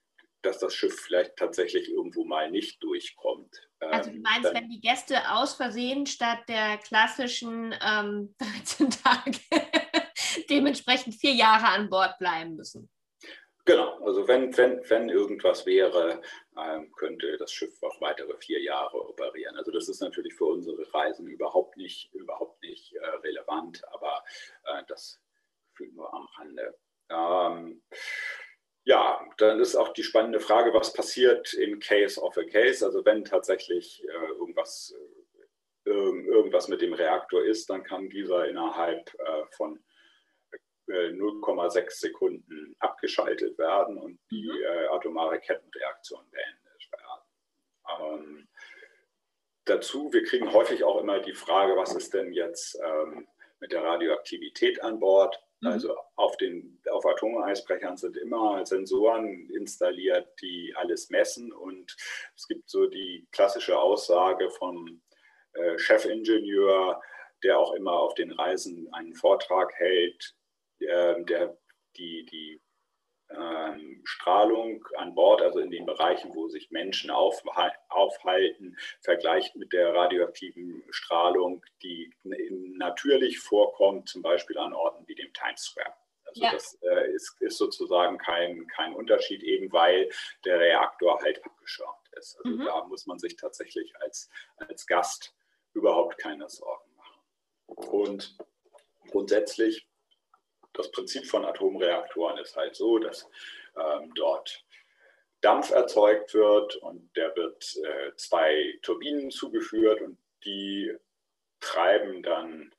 [0.42, 3.70] dass das Schiff vielleicht tatsächlich irgendwo mal nicht durchkommt.
[3.80, 8.90] Also du ähm, meinst, dann, wenn die Gäste aus Versehen statt der klassischen ähm, 13
[8.90, 9.40] Tage
[10.50, 12.90] dementsprechend vier Jahre an Bord bleiben müssen?
[13.66, 16.22] Genau, also wenn, wenn, wenn irgendwas wäre,
[16.58, 19.56] ähm, könnte das Schiff auch weitere vier Jahre operieren.
[19.56, 24.24] Also das ist natürlich für unsere Reisen überhaupt nicht, überhaupt nicht äh, relevant, aber
[24.66, 25.22] äh, das
[25.90, 26.78] nur am Rande.
[27.10, 27.82] Ähm,
[28.84, 33.06] ja, dann ist auch die spannende Frage, was passiert in Case of a Case, also
[33.06, 34.96] wenn tatsächlich äh, irgendwas,
[35.86, 39.84] äh, irgendwas mit dem Reaktor ist, dann kann dieser innerhalb äh, von
[40.88, 42.41] 0,6 äh, Sekunden
[42.82, 44.62] abgeschaltet werden und die mhm.
[44.62, 47.22] Äh, atomare Kettenreaktion beendet werden.
[48.00, 48.48] Ähm,
[49.66, 53.28] dazu, wir kriegen häufig auch immer die Frage, was ist denn jetzt ähm,
[53.60, 55.40] mit der Radioaktivität an Bord?
[55.62, 55.70] Mhm.
[55.70, 61.52] Also auf den auf Atomeisbrechern sind immer Sensoren installiert, die alles messen.
[61.54, 61.96] Und
[62.36, 65.02] es gibt so die klassische Aussage vom
[65.54, 67.02] äh, Chefingenieur,
[67.44, 70.36] der auch immer auf den Reisen einen Vortrag hält,
[70.80, 71.58] äh, der
[71.98, 72.51] die, die
[74.12, 80.84] Strahlung an Bord, also in den Bereichen, wo sich Menschen aufhalten, vergleicht mit der radioaktiven
[80.90, 85.94] Strahlung, die natürlich vorkommt, zum Beispiel an Orten wie dem Times Square.
[86.26, 86.52] Also ja.
[86.52, 90.10] das äh, ist, ist, sozusagen kein, kein Unterschied, eben weil
[90.46, 92.38] der Reaktor halt abgeschirmt ist.
[92.38, 92.66] Also mhm.
[92.66, 95.34] da muss man sich tatsächlich als, als Gast
[95.74, 97.22] überhaupt keine Sorgen machen.
[97.68, 98.38] Und
[99.10, 99.88] grundsätzlich
[100.74, 103.30] das Prinzip von Atomreaktoren ist halt so, dass
[104.16, 104.64] dort
[105.42, 110.96] Dampf erzeugt wird und der wird äh, zwei Turbinen zugeführt und die
[111.60, 112.72] treiben dann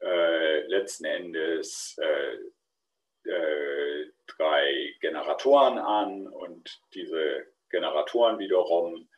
[0.00, 9.08] äh, letzten Endes äh, äh drei Generatoren an und diese Generatoren wiederum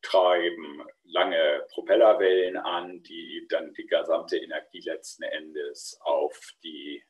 [0.00, 7.02] treiben lange Propellerwellen an, die dann die gesamte Energie letzten Endes auf die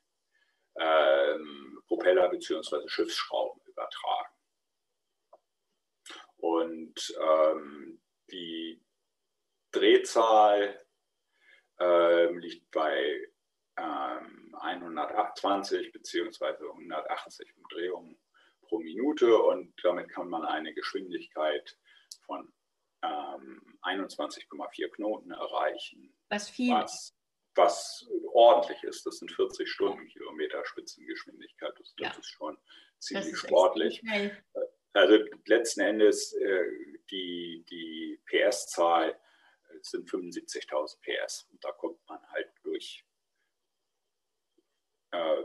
[0.76, 2.88] ähm, Propeller bzw.
[2.88, 4.34] Schiffsschrauben übertragen.
[6.36, 8.82] Und ähm, die
[9.70, 10.80] Drehzahl
[11.78, 13.28] ähm, liegt bei
[13.76, 16.68] 120 bzw.
[16.70, 18.18] 180 Umdrehungen
[18.62, 21.76] pro Minute und damit kann man eine Geschwindigkeit
[22.24, 22.52] von
[23.02, 26.16] 21,4 Knoten erreichen.
[26.30, 27.14] Was viel was
[27.54, 29.06] was ordentlich ist.
[29.06, 31.72] Das sind 40 Stundenkilometer Spitzengeschwindigkeit.
[31.78, 32.18] Das, das ja.
[32.18, 32.58] ist schon
[32.98, 34.02] ziemlich ist sportlich.
[34.92, 36.64] Also letzten Endes äh,
[37.10, 41.48] die, die PS-Zahl äh, sind 75.000 PS.
[41.50, 43.04] Und da kommt man halt durch
[45.10, 45.42] äh,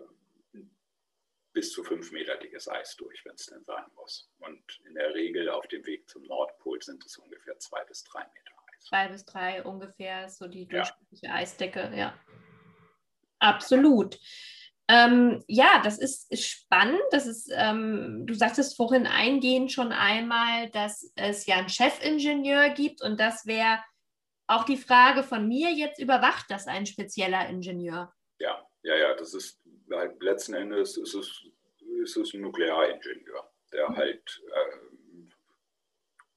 [1.52, 4.32] bis zu fünf Meter dickes Eis durch, wenn es denn sein muss.
[4.38, 8.22] Und in der Regel auf dem Weg zum Nordpol sind es ungefähr zwei bis drei
[8.22, 11.34] Meter zwei bis drei ungefähr, so die durchschnittliche ja.
[11.34, 12.14] Eisdecke, ja.
[13.40, 14.20] Absolut.
[14.90, 17.02] Ähm, ja, das ist, spannend.
[17.12, 23.04] Das ist, ähm, du sagtest vorhin eingehend schon einmal, dass es ja einen Chefingenieur gibt
[23.04, 23.80] und das wäre
[24.48, 28.12] auch die Frage von mir jetzt, überwacht das ein spezieller Ingenieur?
[28.40, 29.62] Ja, ja, ja, das ist
[29.92, 31.46] halt letzten Endes ist es,
[32.02, 33.96] ist es ein Nuklearingenieur, der mhm.
[33.96, 34.89] halt äh,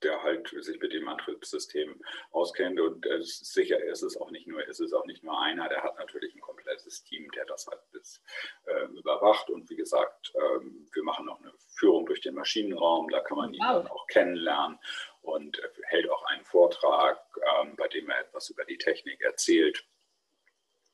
[0.03, 2.81] der halt sich mit dem Antriebssystem auskennt.
[2.81, 5.69] Und es ist sicher ist es auch nicht nur, ist es auch nicht nur einer,
[5.69, 8.23] der hat natürlich ein komplettes Team, der das halt bis,
[8.67, 9.51] äh, überwacht.
[9.51, 13.55] Und wie gesagt, ähm, wir machen noch eine Führung durch den Maschinenraum, da kann man
[13.55, 13.83] ihn wow.
[13.83, 14.79] dann auch kennenlernen
[15.23, 17.19] und äh, hält auch einen Vortrag,
[17.61, 19.85] ähm, bei dem er etwas über die Technik erzählt,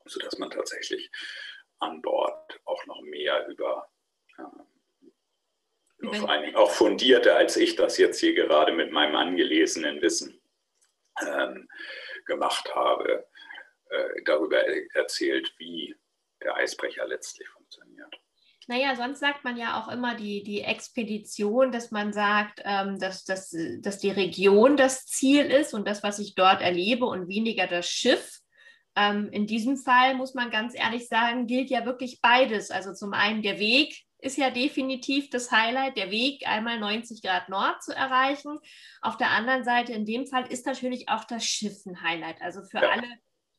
[0.05, 1.11] sodass man tatsächlich
[1.79, 3.89] an Bord auch noch mehr über
[4.37, 4.43] äh,
[6.01, 10.41] vor allen Dingen auch fundierter, als ich das jetzt hier gerade mit meinem angelesenen Wissen
[11.21, 11.67] ähm,
[12.25, 13.27] gemacht habe,
[13.89, 15.95] äh, darüber erzählt, wie
[16.41, 18.15] der Eisbrecher letztlich funktioniert.
[18.67, 23.25] Naja, sonst sagt man ja auch immer die, die Expedition, dass man sagt, ähm, dass,
[23.25, 27.65] dass, dass die Region das Ziel ist und das, was ich dort erlebe und weniger
[27.65, 28.41] das Schiff.
[28.95, 32.69] Ähm, in diesem Fall muss man ganz ehrlich sagen, gilt ja wirklich beides.
[32.69, 37.49] Also zum einen der Weg, ist ja definitiv das Highlight, der Weg einmal 90 Grad
[37.49, 38.59] Nord zu erreichen.
[39.01, 42.41] Auf der anderen Seite, in dem Fall, ist natürlich auch das Schiff ein Highlight.
[42.41, 42.89] Also für ja.
[42.89, 43.07] alle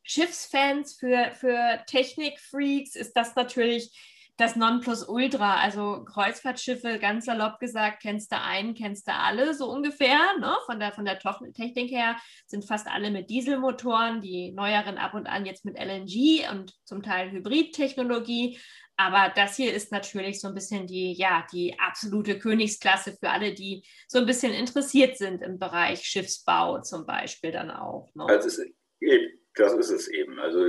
[0.03, 3.93] Schiffsfans, für, für Technikfreaks ist das natürlich
[4.41, 5.57] das Nonplusultra.
[5.57, 10.19] Also Kreuzfahrtschiffe, ganz salopp gesagt, kennst du einen, kennst du alle, so ungefähr.
[10.41, 10.55] Ne?
[10.67, 15.27] Von, der, von der Technik her sind fast alle mit Dieselmotoren, die neueren ab und
[15.27, 18.59] an jetzt mit LNG und zum Teil Hybridtechnologie.
[19.03, 23.55] Aber das hier ist natürlich so ein bisschen die, ja, die absolute Königsklasse für alle,
[23.55, 28.15] die so ein bisschen interessiert sind im Bereich Schiffsbau zum Beispiel dann auch.
[28.15, 28.27] Ne?
[28.29, 28.61] Das, ist,
[29.55, 30.39] das ist es eben.
[30.39, 30.67] Also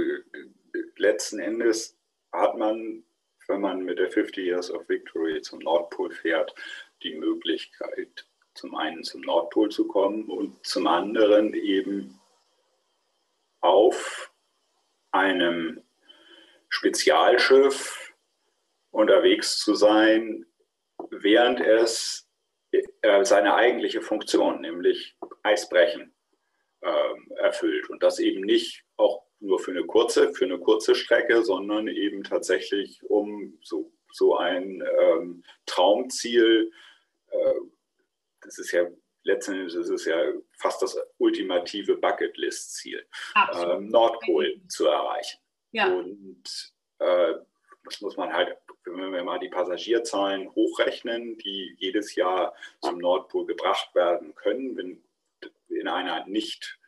[0.96, 1.98] letzten Endes
[2.32, 3.04] hat man,
[3.48, 6.56] wenn man mit der 50 Years of Victory zum Nordpol fährt,
[7.04, 12.17] die Möglichkeit, zum einen zum Nordpol zu kommen und zum anderen eben
[13.60, 14.32] auf
[15.12, 15.84] einem
[16.70, 18.11] Spezialschiff
[18.92, 20.46] unterwegs zu sein,
[21.10, 22.30] während es
[22.72, 26.14] äh, seine eigentliche Funktion, nämlich Eisbrechen,
[26.82, 27.90] äh, erfüllt.
[27.90, 32.24] Und das eben nicht auch nur für eine kurze, für eine kurze Strecke, sondern eben
[32.24, 36.72] tatsächlich um so, so ein ähm, Traumziel,
[37.32, 37.54] äh,
[38.42, 38.88] das ist ja
[39.24, 40.18] letztendlich das ist ja
[40.58, 43.06] fast das ultimative Bucketlist-Ziel,
[43.54, 45.40] ähm, Nordpol zu erreichen.
[45.72, 45.94] Ja.
[45.94, 47.34] Und äh,
[47.84, 53.46] das muss man halt, wenn wir mal die Passagierzahlen hochrechnen, die jedes Jahr zum Nordpol
[53.46, 55.04] gebracht werden können, wenn
[55.70, 56.80] in einer nicht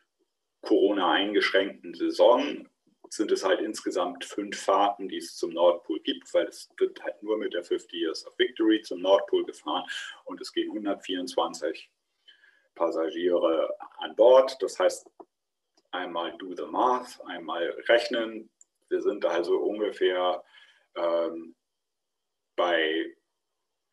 [0.62, 2.68] Corona eingeschränkten Saison
[3.14, 7.22] sind es halt insgesamt fünf Fahrten, die es zum Nordpol gibt, weil es wird halt
[7.22, 9.86] nur mit der 50 Years of Victory zum Nordpol gefahren
[10.26, 11.92] und es gehen 124
[12.74, 14.58] Passagiere an Bord.
[14.62, 15.08] Das heißt,
[15.92, 18.50] einmal do the math, einmal rechnen.
[18.90, 20.44] Wir sind also ungefähr
[20.96, 21.56] ähm,
[22.56, 23.16] bei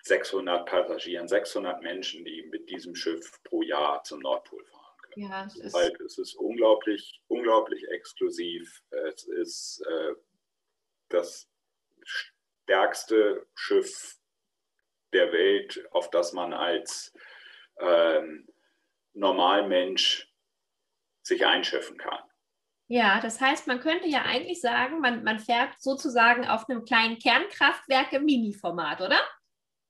[0.02, 5.30] 600 Passagieren, 600 Menschen, die mit diesem Schiff pro Jahr zum Nordpol fahren können.
[5.30, 8.82] Ja, es ist, halt, es ist unglaublich, unglaublich exklusiv.
[8.90, 10.14] Es ist äh,
[11.08, 11.48] das
[12.02, 14.16] stärkste Schiff
[15.12, 17.12] der Welt, auf das man als
[17.78, 18.48] ähm,
[19.12, 20.32] Normalmensch
[21.22, 22.29] sich einschiffen kann.
[22.92, 27.20] Ja, das heißt, man könnte ja eigentlich sagen, man, man fährt sozusagen auf einem kleinen
[27.20, 29.20] Kernkraftwerk im Mini-Format, oder?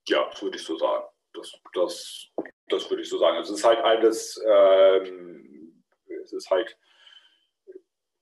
[0.06, 1.06] Ja, das würde ich so sagen.
[1.32, 2.26] Das, das,
[2.68, 3.38] das würde ich so sagen.
[3.38, 5.82] Es ist halt alles, ähm,
[6.24, 6.76] es ist halt,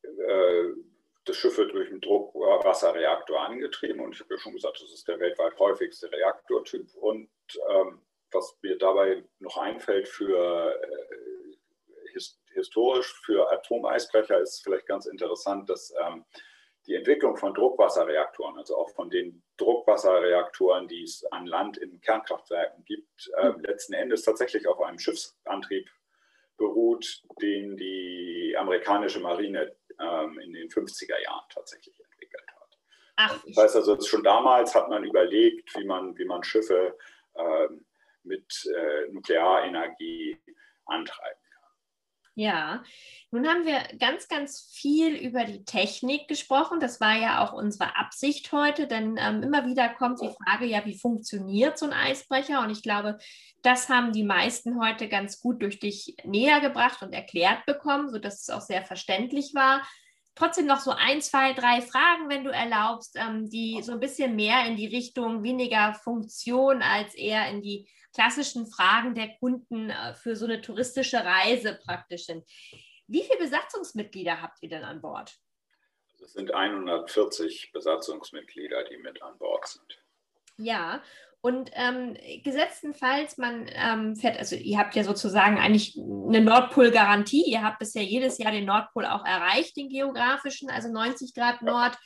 [0.04, 0.64] äh,
[1.24, 5.08] das Schiff wird durch einen Druckwasserreaktor angetrieben und ich habe ja schon gesagt, das ist
[5.08, 6.94] der weltweit häufigste Reaktortyp.
[6.94, 7.28] Und
[7.68, 11.18] ähm, was mir dabei noch einfällt für äh,
[12.58, 16.24] historisch für Atomeisbrecher ist vielleicht ganz interessant, dass ähm,
[16.86, 22.84] die Entwicklung von Druckwasserreaktoren, also auch von den Druckwasserreaktoren, die es an Land in Kernkraftwerken
[22.84, 25.88] gibt, äh, letzten Endes tatsächlich auf einem Schiffsantrieb
[26.56, 32.78] beruht, den die amerikanische Marine ähm, in den 50er Jahren tatsächlich entwickelt hat.
[33.16, 36.96] Ach, das heißt also, schon damals hat man überlegt, wie man, wie man Schiffe
[37.36, 37.84] ähm,
[38.22, 40.38] mit äh, Nuklearenergie
[40.86, 41.40] antreiben.
[42.38, 42.84] Ja,
[43.32, 46.78] nun haben wir ganz, ganz viel über die Technik gesprochen.
[46.78, 50.86] Das war ja auch unsere Absicht heute, denn ähm, immer wieder kommt die Frage, ja,
[50.86, 52.62] wie funktioniert so ein Eisbrecher?
[52.62, 53.18] Und ich glaube,
[53.62, 58.42] das haben die meisten heute ganz gut durch dich näher gebracht und erklärt bekommen, sodass
[58.42, 59.82] es auch sehr verständlich war
[60.36, 64.36] trotzdem noch so ein, zwei, drei Fragen, wenn du erlaubst, ähm, die so ein bisschen
[64.36, 70.14] mehr in die Richtung weniger Funktion als eher in die klassischen Fragen der Kunden äh,
[70.14, 72.44] für so eine touristische Reise praktisch sind.
[73.06, 75.34] Wie viele Besatzungsmitglieder habt ihr denn an Bord?
[76.12, 80.02] Also es sind 140 Besatzungsmitglieder, die mit an Bord sind.
[80.56, 81.02] Ja,
[81.40, 87.44] und ähm, gesetztenfalls, man ähm, fährt, also ihr habt ja sozusagen eigentlich eine Nordpol-Garantie.
[87.44, 91.96] Ihr habt bisher jedes Jahr den Nordpol auch erreicht, den geografischen, also 90 Grad Nord.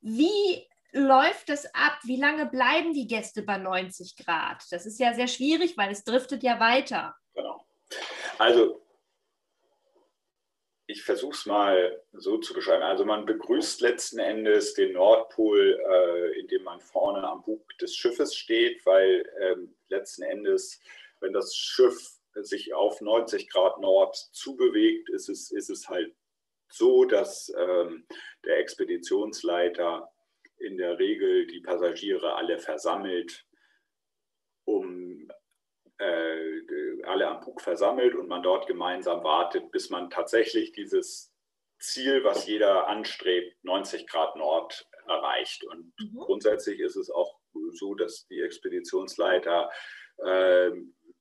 [0.00, 1.98] Wie läuft das ab?
[2.04, 4.64] Wie lange bleiben die Gäste bei 90 Grad?
[4.70, 7.14] Das ist ja sehr schwierig, weil es driftet ja weiter.
[7.34, 7.64] Genau.
[8.38, 8.82] Also
[10.88, 12.82] ich versuche es mal so zu beschreiben.
[12.82, 18.34] Also man begrüßt letzten Endes den Nordpol, äh, indem man vorne am Bug des Schiffes
[18.34, 20.80] steht, weil ähm, letzten Endes,
[21.20, 26.14] wenn das Schiff sich auf 90 Grad Nord zubewegt, ist es, ist es halt
[26.68, 28.06] so, dass ähm,
[28.44, 30.12] der Expeditionsleiter
[30.58, 33.46] in der Regel die Passagiere alle versammelt,
[34.64, 35.28] um
[35.98, 41.32] äh, alle am Bug versammelt und man dort gemeinsam wartet, bis man tatsächlich dieses
[41.78, 45.64] Ziel, was jeder anstrebt, 90 Grad Nord erreicht.
[45.64, 46.18] Und mhm.
[46.18, 47.38] grundsätzlich ist es auch
[47.72, 49.70] so, dass die Expeditionsleiter
[50.18, 50.70] äh,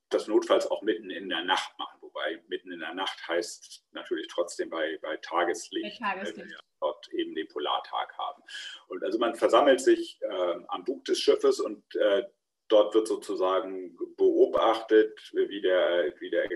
[0.10, 1.95] das notfalls auch mitten in der Nacht machen.
[2.16, 6.38] Wobei mitten in der Nacht heißt natürlich trotzdem bei, bei Tageslicht, bei Tageslicht.
[6.38, 8.42] weil wir dort eben den Polartag haben.
[8.88, 12.24] Und also man versammelt sich äh, am Bug des Schiffes und äh,
[12.70, 16.50] dort wird sozusagen beobachtet, wie, der, wie, der,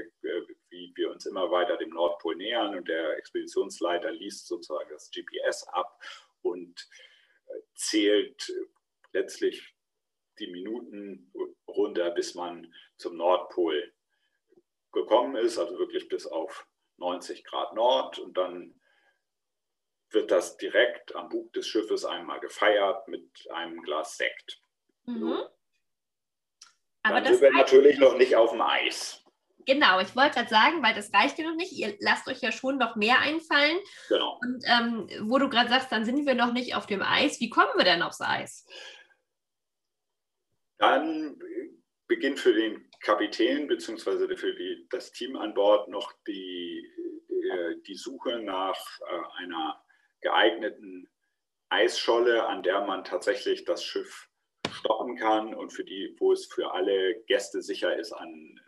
[0.69, 5.67] wie wir uns immer weiter dem Nordpol nähern und der Expeditionsleiter liest sozusagen das GPS
[5.67, 6.01] ab
[6.41, 6.87] und
[7.47, 8.49] äh, zählt
[9.11, 9.75] letztlich
[10.39, 11.33] die Minuten
[11.67, 13.91] runter, bis man zum Nordpol
[14.91, 16.67] gekommen ist, also wirklich bis auf
[16.97, 18.79] 90 Grad Nord und dann
[20.11, 24.61] wird das direkt am Bug des Schiffes einmal gefeiert mit einem Glas Sekt.
[25.05, 25.19] Mhm.
[25.19, 25.49] So.
[27.03, 29.23] Aber Dann sind wir natürlich noch nicht auf dem Eis.
[29.65, 31.71] Genau, ich wollte gerade sagen, weil das reicht ja noch nicht.
[31.73, 33.77] Ihr lasst euch ja schon noch mehr einfallen.
[34.07, 34.39] Genau.
[34.41, 37.39] Und ähm, wo du gerade sagst, dann sind wir noch nicht auf dem Eis.
[37.39, 38.65] Wie kommen wir denn aufs Eis?
[40.79, 41.37] Dann
[42.09, 44.35] beginnt für den Kapitän bzw.
[44.35, 46.85] für die, das Team an Bord noch die,
[47.29, 49.81] äh, die Suche nach äh, einer
[50.19, 51.07] geeigneten
[51.69, 54.27] Eisscholle, an der man tatsächlich das Schiff
[54.71, 58.59] stoppen kann und für die, wo es für alle Gäste sicher ist, an,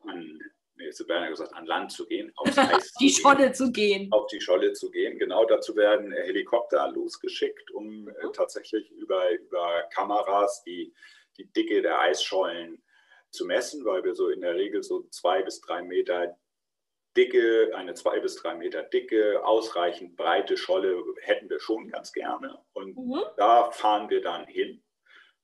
[0.00, 0.38] an
[0.76, 0.90] nee,
[1.28, 4.12] gesagt, an Land zu gehen, aufs Eis die zu Scholle gehen, zu gehen.
[4.12, 5.18] Auf die Scholle zu gehen.
[5.18, 8.32] Genau dazu werden Helikopter losgeschickt, um äh, mhm.
[8.34, 10.92] tatsächlich über, über Kameras die,
[11.36, 12.82] die Dicke der Eisschollen
[13.30, 16.36] zu messen, weil wir so in der Regel so zwei bis drei Meter
[17.16, 22.58] dicke, eine zwei bis drei Meter dicke, ausreichend breite Scholle hätten wir schon ganz gerne.
[22.72, 23.22] Und mhm.
[23.36, 24.82] da fahren wir dann hin.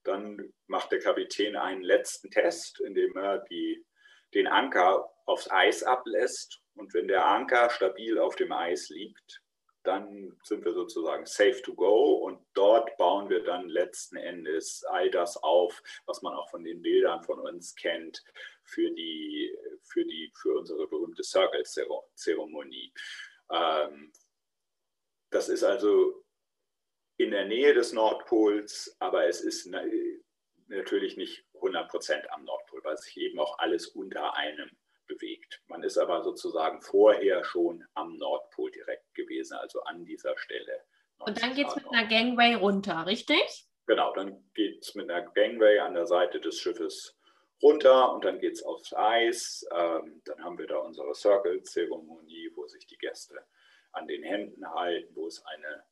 [0.03, 3.85] Dann macht der Kapitän einen letzten Test, indem er die,
[4.33, 6.61] den Anker aufs Eis ablässt.
[6.75, 9.41] Und wenn der Anker stabil auf dem Eis liegt,
[9.83, 15.11] dann sind wir sozusagen safe to go und dort bauen wir dann letzten Endes all
[15.11, 18.23] das auf, was man auch von den Bildern von uns kennt
[18.63, 22.93] für die, für die, für unsere berühmte Circle-Zeremonie.
[23.51, 24.13] Ähm,
[25.29, 26.23] das ist also
[27.17, 29.69] in der Nähe des Nordpols, aber es ist
[30.67, 34.69] natürlich nicht 100 Prozent am Nordpol, weil sich eben auch alles unter einem
[35.13, 35.61] bewegt.
[35.67, 40.83] Man ist aber sozusagen vorher schon am Nordpol direkt gewesen, also an dieser Stelle.
[41.19, 43.67] Und dann geht es mit einer Gangway runter, richtig?
[43.85, 47.17] Genau, dann geht es mit einer Gangway an der Seite des Schiffes
[47.61, 49.65] runter und dann geht es aufs Eis.
[49.71, 53.35] Ähm, dann haben wir da unsere Circle-Zeremonie, wo sich die Gäste
[53.91, 55.83] an den Händen halten, wo es eine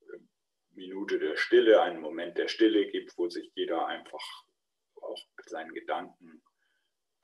[0.00, 0.18] äh,
[0.70, 4.44] Minute der Stille, einen Moment der Stille gibt, wo sich jeder einfach
[5.00, 6.42] auch mit seinen Gedanken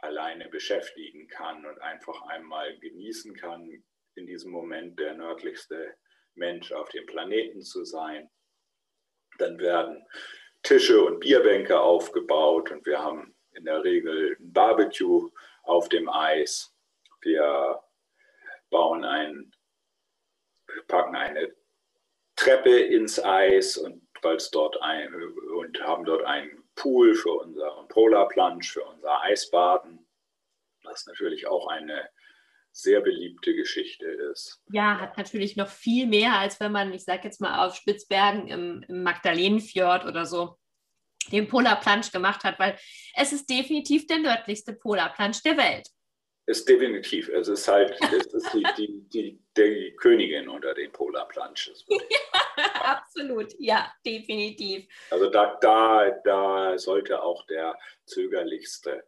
[0.02, 3.84] alleine beschäftigen kann und einfach einmal genießen kann,
[4.14, 5.94] in diesem Moment der nördlichste
[6.34, 8.30] Mensch auf dem Planeten zu sein.
[9.38, 10.04] Dann werden
[10.62, 15.30] Tische und Bierbänke aufgebaut und wir haben in der Regel ein Barbecue
[15.62, 16.74] auf dem Eis.
[17.22, 17.82] Wir
[18.70, 19.52] bauen ein,
[20.86, 21.54] packen eine
[22.36, 24.06] Treppe ins Eis und
[24.52, 30.06] dort ein, und haben dort einen Pool für unseren Polar Plunge, für unser Eisbaden,
[30.82, 32.08] was natürlich auch eine
[32.72, 34.62] sehr beliebte Geschichte ist.
[34.70, 38.48] Ja, hat natürlich noch viel mehr, als wenn man, ich sage jetzt mal, auf Spitzbergen
[38.48, 40.56] im, im Magdalenenfjord oder so
[41.30, 42.78] den Polar Plunge gemacht hat, weil
[43.14, 45.88] es ist definitiv der nördlichste Polar Plunge der Welt.
[46.46, 47.28] Ist definitiv.
[47.28, 51.84] Es ist halt es ist die, die, die, die Königin unter den Polar Plunges.
[52.56, 54.86] Ja, absolut, ja, definitiv.
[55.10, 59.06] Also da, da, da sollte auch der zögerlichste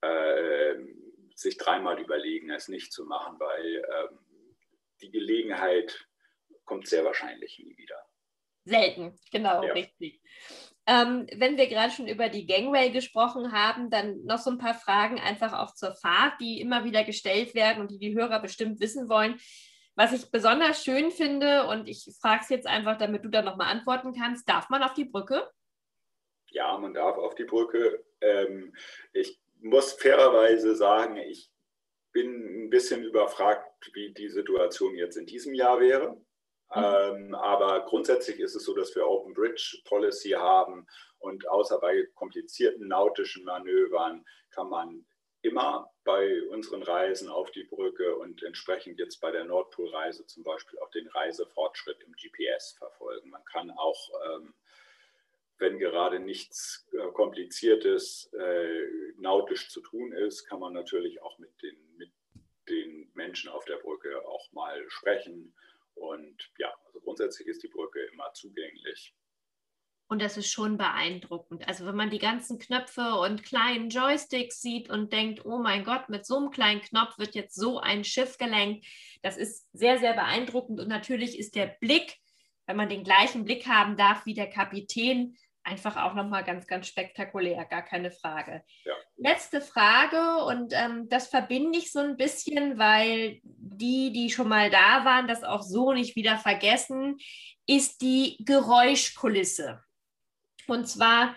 [0.00, 0.74] äh,
[1.34, 4.08] sich dreimal überlegen, es nicht zu machen, weil äh,
[5.02, 6.06] die Gelegenheit
[6.64, 8.00] kommt sehr wahrscheinlich nie wieder.
[8.64, 9.72] Selten, genau, ja.
[9.72, 10.20] richtig.
[10.88, 14.74] Ähm, wenn wir gerade schon über die Gangway gesprochen haben, dann noch so ein paar
[14.74, 18.78] Fragen einfach auch zur Fahrt, die immer wieder gestellt werden und die die Hörer bestimmt
[18.80, 19.38] wissen wollen.
[19.96, 23.72] Was ich besonders schön finde, und ich frage es jetzt einfach, damit du da nochmal
[23.72, 25.50] antworten kannst, darf man auf die Brücke?
[26.50, 28.04] Ja, man darf auf die Brücke.
[28.20, 28.74] Ähm,
[29.12, 31.50] ich muss fairerweise sagen, ich
[32.12, 36.20] bin ein bisschen überfragt, wie die Situation jetzt in diesem Jahr wäre.
[36.74, 40.86] Ähm, aber grundsätzlich ist es so, dass wir Open Bridge Policy haben
[41.18, 45.06] und außer bei komplizierten nautischen Manövern kann man
[45.42, 50.78] immer bei unseren Reisen auf die Brücke und entsprechend jetzt bei der Nordpolreise zum Beispiel
[50.80, 53.30] auch den Reisefortschritt im GPS verfolgen.
[53.30, 54.54] Man kann auch, ähm,
[55.58, 61.50] wenn gerade nichts äh, Kompliziertes äh, nautisch zu tun ist, kann man natürlich auch mit
[61.62, 62.10] den, mit
[62.68, 65.54] den Menschen auf der Brücke auch mal sprechen
[65.96, 69.14] und ja, also grundsätzlich ist die Brücke immer zugänglich.
[70.08, 71.66] Und das ist schon beeindruckend.
[71.66, 76.08] Also wenn man die ganzen Knöpfe und kleinen Joysticks sieht und denkt, oh mein Gott,
[76.08, 78.86] mit so einem kleinen Knopf wird jetzt so ein Schiff gelenkt,
[79.22, 80.78] das ist sehr, sehr beeindruckend.
[80.78, 82.18] Und natürlich ist der Blick,
[82.66, 85.36] wenn man den gleichen Blick haben darf wie der Kapitän,
[85.66, 88.62] einfach auch nochmal ganz, ganz spektakulär, gar keine Frage.
[88.84, 88.92] Ja.
[89.16, 94.70] Letzte Frage und ähm, das verbinde ich so ein bisschen, weil die, die schon mal
[94.70, 97.18] da waren, das auch so nicht wieder vergessen,
[97.66, 99.82] ist die Geräuschkulisse.
[100.68, 101.34] Und zwar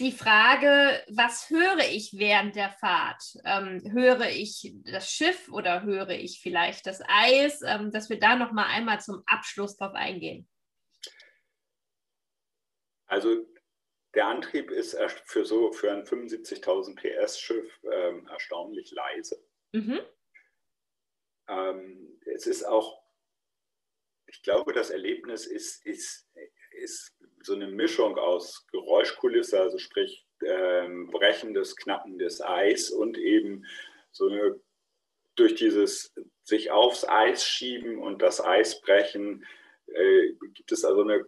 [0.00, 3.22] die Frage, was höre ich während der Fahrt?
[3.44, 7.62] Ähm, höre ich das Schiff oder höre ich vielleicht das Eis?
[7.64, 10.48] Ähm, dass wir da noch mal einmal zum Abschluss drauf eingehen.
[13.14, 13.46] Also
[14.16, 19.40] der Antrieb ist für so für ein 75.000 PS Schiff ähm, erstaunlich leise.
[19.70, 20.00] Mhm.
[21.46, 23.00] Ähm, es ist auch,
[24.26, 26.28] ich glaube, das Erlebnis ist, ist,
[26.72, 33.64] ist so eine Mischung aus Geräuschkulisse, also sprich ähm, brechendes, knappendes Eis und eben
[34.10, 34.60] so eine
[35.36, 36.12] durch dieses
[36.42, 39.46] sich aufs Eis schieben und das Eis brechen,
[39.86, 41.24] äh, gibt es also eine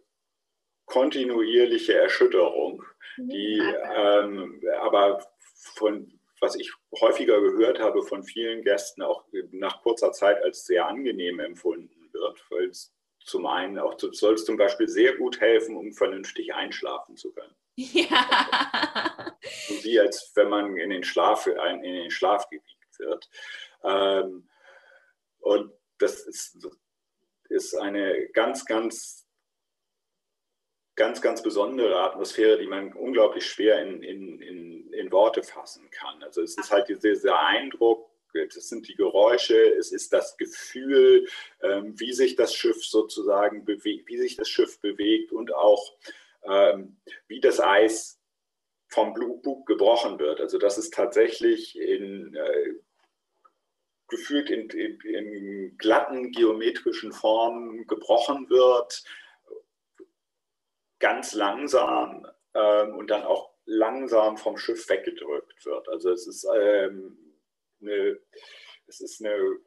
[0.86, 2.82] kontinuierliche Erschütterung,
[3.16, 3.28] mhm.
[3.28, 3.62] die
[3.94, 5.24] ähm, aber
[5.74, 10.86] von was ich häufiger gehört habe von vielen Gästen auch nach kurzer Zeit als sehr
[10.86, 12.92] angenehm empfunden wird, weil es
[13.24, 17.54] zum einen auch soll es zum Beispiel sehr gut helfen, um vernünftig einschlafen zu können.
[17.76, 19.36] Ja.
[19.82, 23.28] wie als wenn man in den Schlaf, in den Schlaf gewiegt wird.
[23.84, 24.48] Ähm,
[25.40, 26.66] und das ist,
[27.48, 29.25] ist eine ganz, ganz,
[30.96, 36.22] ganz, ganz besondere Atmosphäre, die man unglaublich schwer in, in, in, in Worte fassen kann.
[36.22, 41.26] Also es ist halt dieser, dieser Eindruck, es sind die Geräusche, es ist das Gefühl,
[41.62, 45.94] ähm, wie sich das Schiff sozusagen bewegt, wie sich das Schiff bewegt und auch
[46.44, 46.96] ähm,
[47.28, 48.18] wie das Eis
[48.88, 50.40] vom Bug gebrochen wird.
[50.40, 52.74] Also dass es tatsächlich in äh,
[54.08, 59.02] gefühlt in, in, in, glatten geometrischen Formen gebrochen wird,
[60.98, 65.88] ganz langsam ähm, und dann auch langsam vom Schiff weggedrückt wird.
[65.88, 67.18] Also es ist ähm,
[67.80, 68.18] eine,
[68.86, 69.58] es ist eine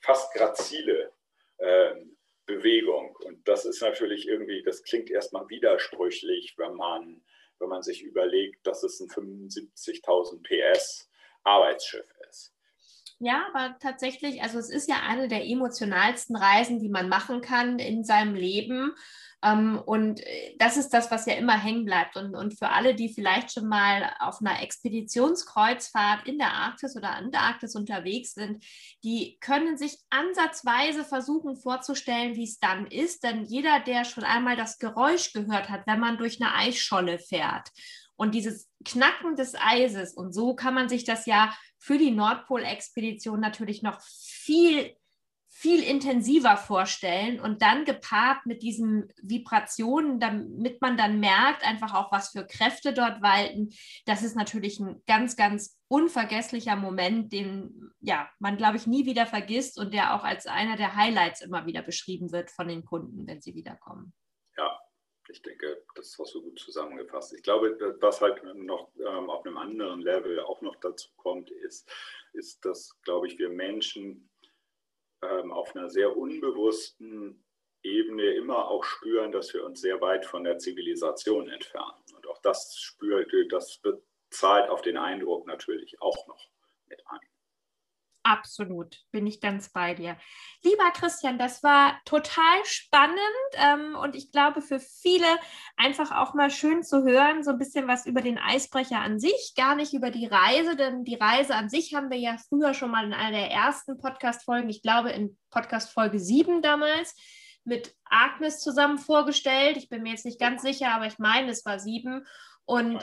[0.00, 1.12] fast grazile
[1.58, 2.16] ähm,
[2.46, 3.14] Bewegung.
[3.24, 7.22] Und das ist natürlich irgendwie, das klingt erstmal widersprüchlich, wenn man,
[7.58, 11.10] wenn man sich überlegt, dass es ein 75.000 PS
[11.44, 12.54] Arbeitsschiff ist.
[13.20, 17.78] Ja, aber tatsächlich, also es ist ja eine der emotionalsten Reisen, die man machen kann
[17.78, 18.94] in seinem Leben.
[19.44, 22.16] Ähm, und äh, das ist das, was ja immer hängen bleibt.
[22.16, 27.14] Und, und für alle, die vielleicht schon mal auf einer Expeditionskreuzfahrt in der Arktis oder
[27.14, 28.64] Antarktis unterwegs sind,
[29.04, 33.22] die können sich ansatzweise versuchen vorzustellen, wie es dann ist.
[33.22, 37.68] Denn jeder, der schon einmal das Geräusch gehört hat, wenn man durch eine Eisscholle fährt
[38.16, 43.38] und dieses Knacken des Eises, und so kann man sich das ja für die Nordpolexpedition
[43.38, 44.96] natürlich noch viel,
[45.60, 52.12] viel intensiver vorstellen und dann gepaart mit diesen Vibrationen, damit man dann merkt, einfach auch,
[52.12, 53.70] was für Kräfte dort walten.
[54.06, 59.26] Das ist natürlich ein ganz, ganz unvergesslicher Moment, den ja, man, glaube ich, nie wieder
[59.26, 63.26] vergisst und der auch als einer der Highlights immer wieder beschrieben wird von den Kunden,
[63.26, 64.12] wenn sie wiederkommen.
[64.56, 64.78] Ja,
[65.28, 67.34] ich denke, das hast du gut zusammengefasst.
[67.34, 71.90] Ich glaube, was halt noch ähm, auf einem anderen Level auch noch dazu kommt, ist,
[72.32, 74.30] ist dass, glaube ich, wir Menschen
[75.22, 77.44] ähm, auf einer sehr unbewussten
[77.82, 82.04] Ebene immer auch spüren, dass wir uns sehr weit von der Zivilisation entfernen.
[82.14, 86.50] Und auch das spürt, das bezahlt auf den Eindruck natürlich auch noch
[86.86, 87.20] mit ein.
[88.28, 90.18] Absolut, bin ich ganz bei dir.
[90.62, 93.18] Lieber Christian, das war total spannend
[93.54, 95.26] ähm, und ich glaube für viele
[95.78, 99.54] einfach auch mal schön zu hören, so ein bisschen was über den Eisbrecher an sich,
[99.56, 102.90] gar nicht über die Reise, denn die Reise an sich haben wir ja früher schon
[102.90, 107.16] mal in einer der ersten Podcast-Folgen, ich glaube in Podcast-Folge 7 damals,
[107.64, 109.78] mit Agnes zusammen vorgestellt.
[109.78, 112.26] Ich bin mir jetzt nicht ganz sicher, aber ich meine, es war sieben.
[112.66, 113.02] Und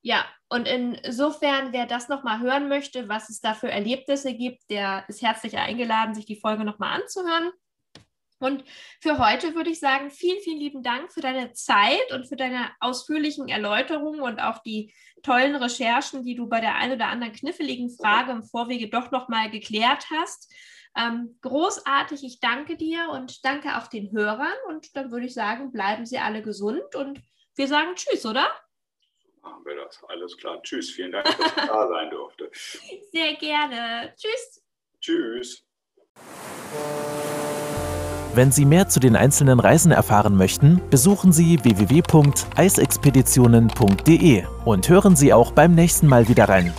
[0.00, 5.04] ja, und insofern, wer das nochmal hören möchte, was es da für Erlebnisse gibt, der
[5.08, 7.50] ist herzlich eingeladen, sich die Folge nochmal anzuhören.
[8.40, 8.64] Und
[9.00, 12.70] für heute würde ich sagen, vielen, vielen lieben Dank für deine Zeit und für deine
[12.80, 17.90] ausführlichen Erläuterungen und auch die tollen Recherchen, die du bei der einen oder anderen kniffligen
[17.90, 20.54] Frage im Vorwege doch nochmal geklärt hast.
[20.96, 24.54] Ähm, großartig, ich danke dir und danke auch den Hörern.
[24.68, 27.20] Und dann würde ich sagen, bleiben Sie alle gesund und
[27.56, 28.48] wir sagen Tschüss, oder?
[29.48, 30.02] Machen wir das.
[30.08, 30.60] Alles klar.
[30.62, 30.90] Tschüss.
[30.90, 32.50] Vielen Dank, dass ich da sein durfte.
[33.12, 34.12] Sehr gerne.
[34.16, 34.60] Tschüss.
[35.00, 35.64] Tschüss.
[38.34, 45.32] Wenn Sie mehr zu den einzelnen Reisen erfahren möchten, besuchen Sie www.eisexpeditionen.de und hören Sie
[45.32, 46.72] auch beim nächsten Mal wieder rein.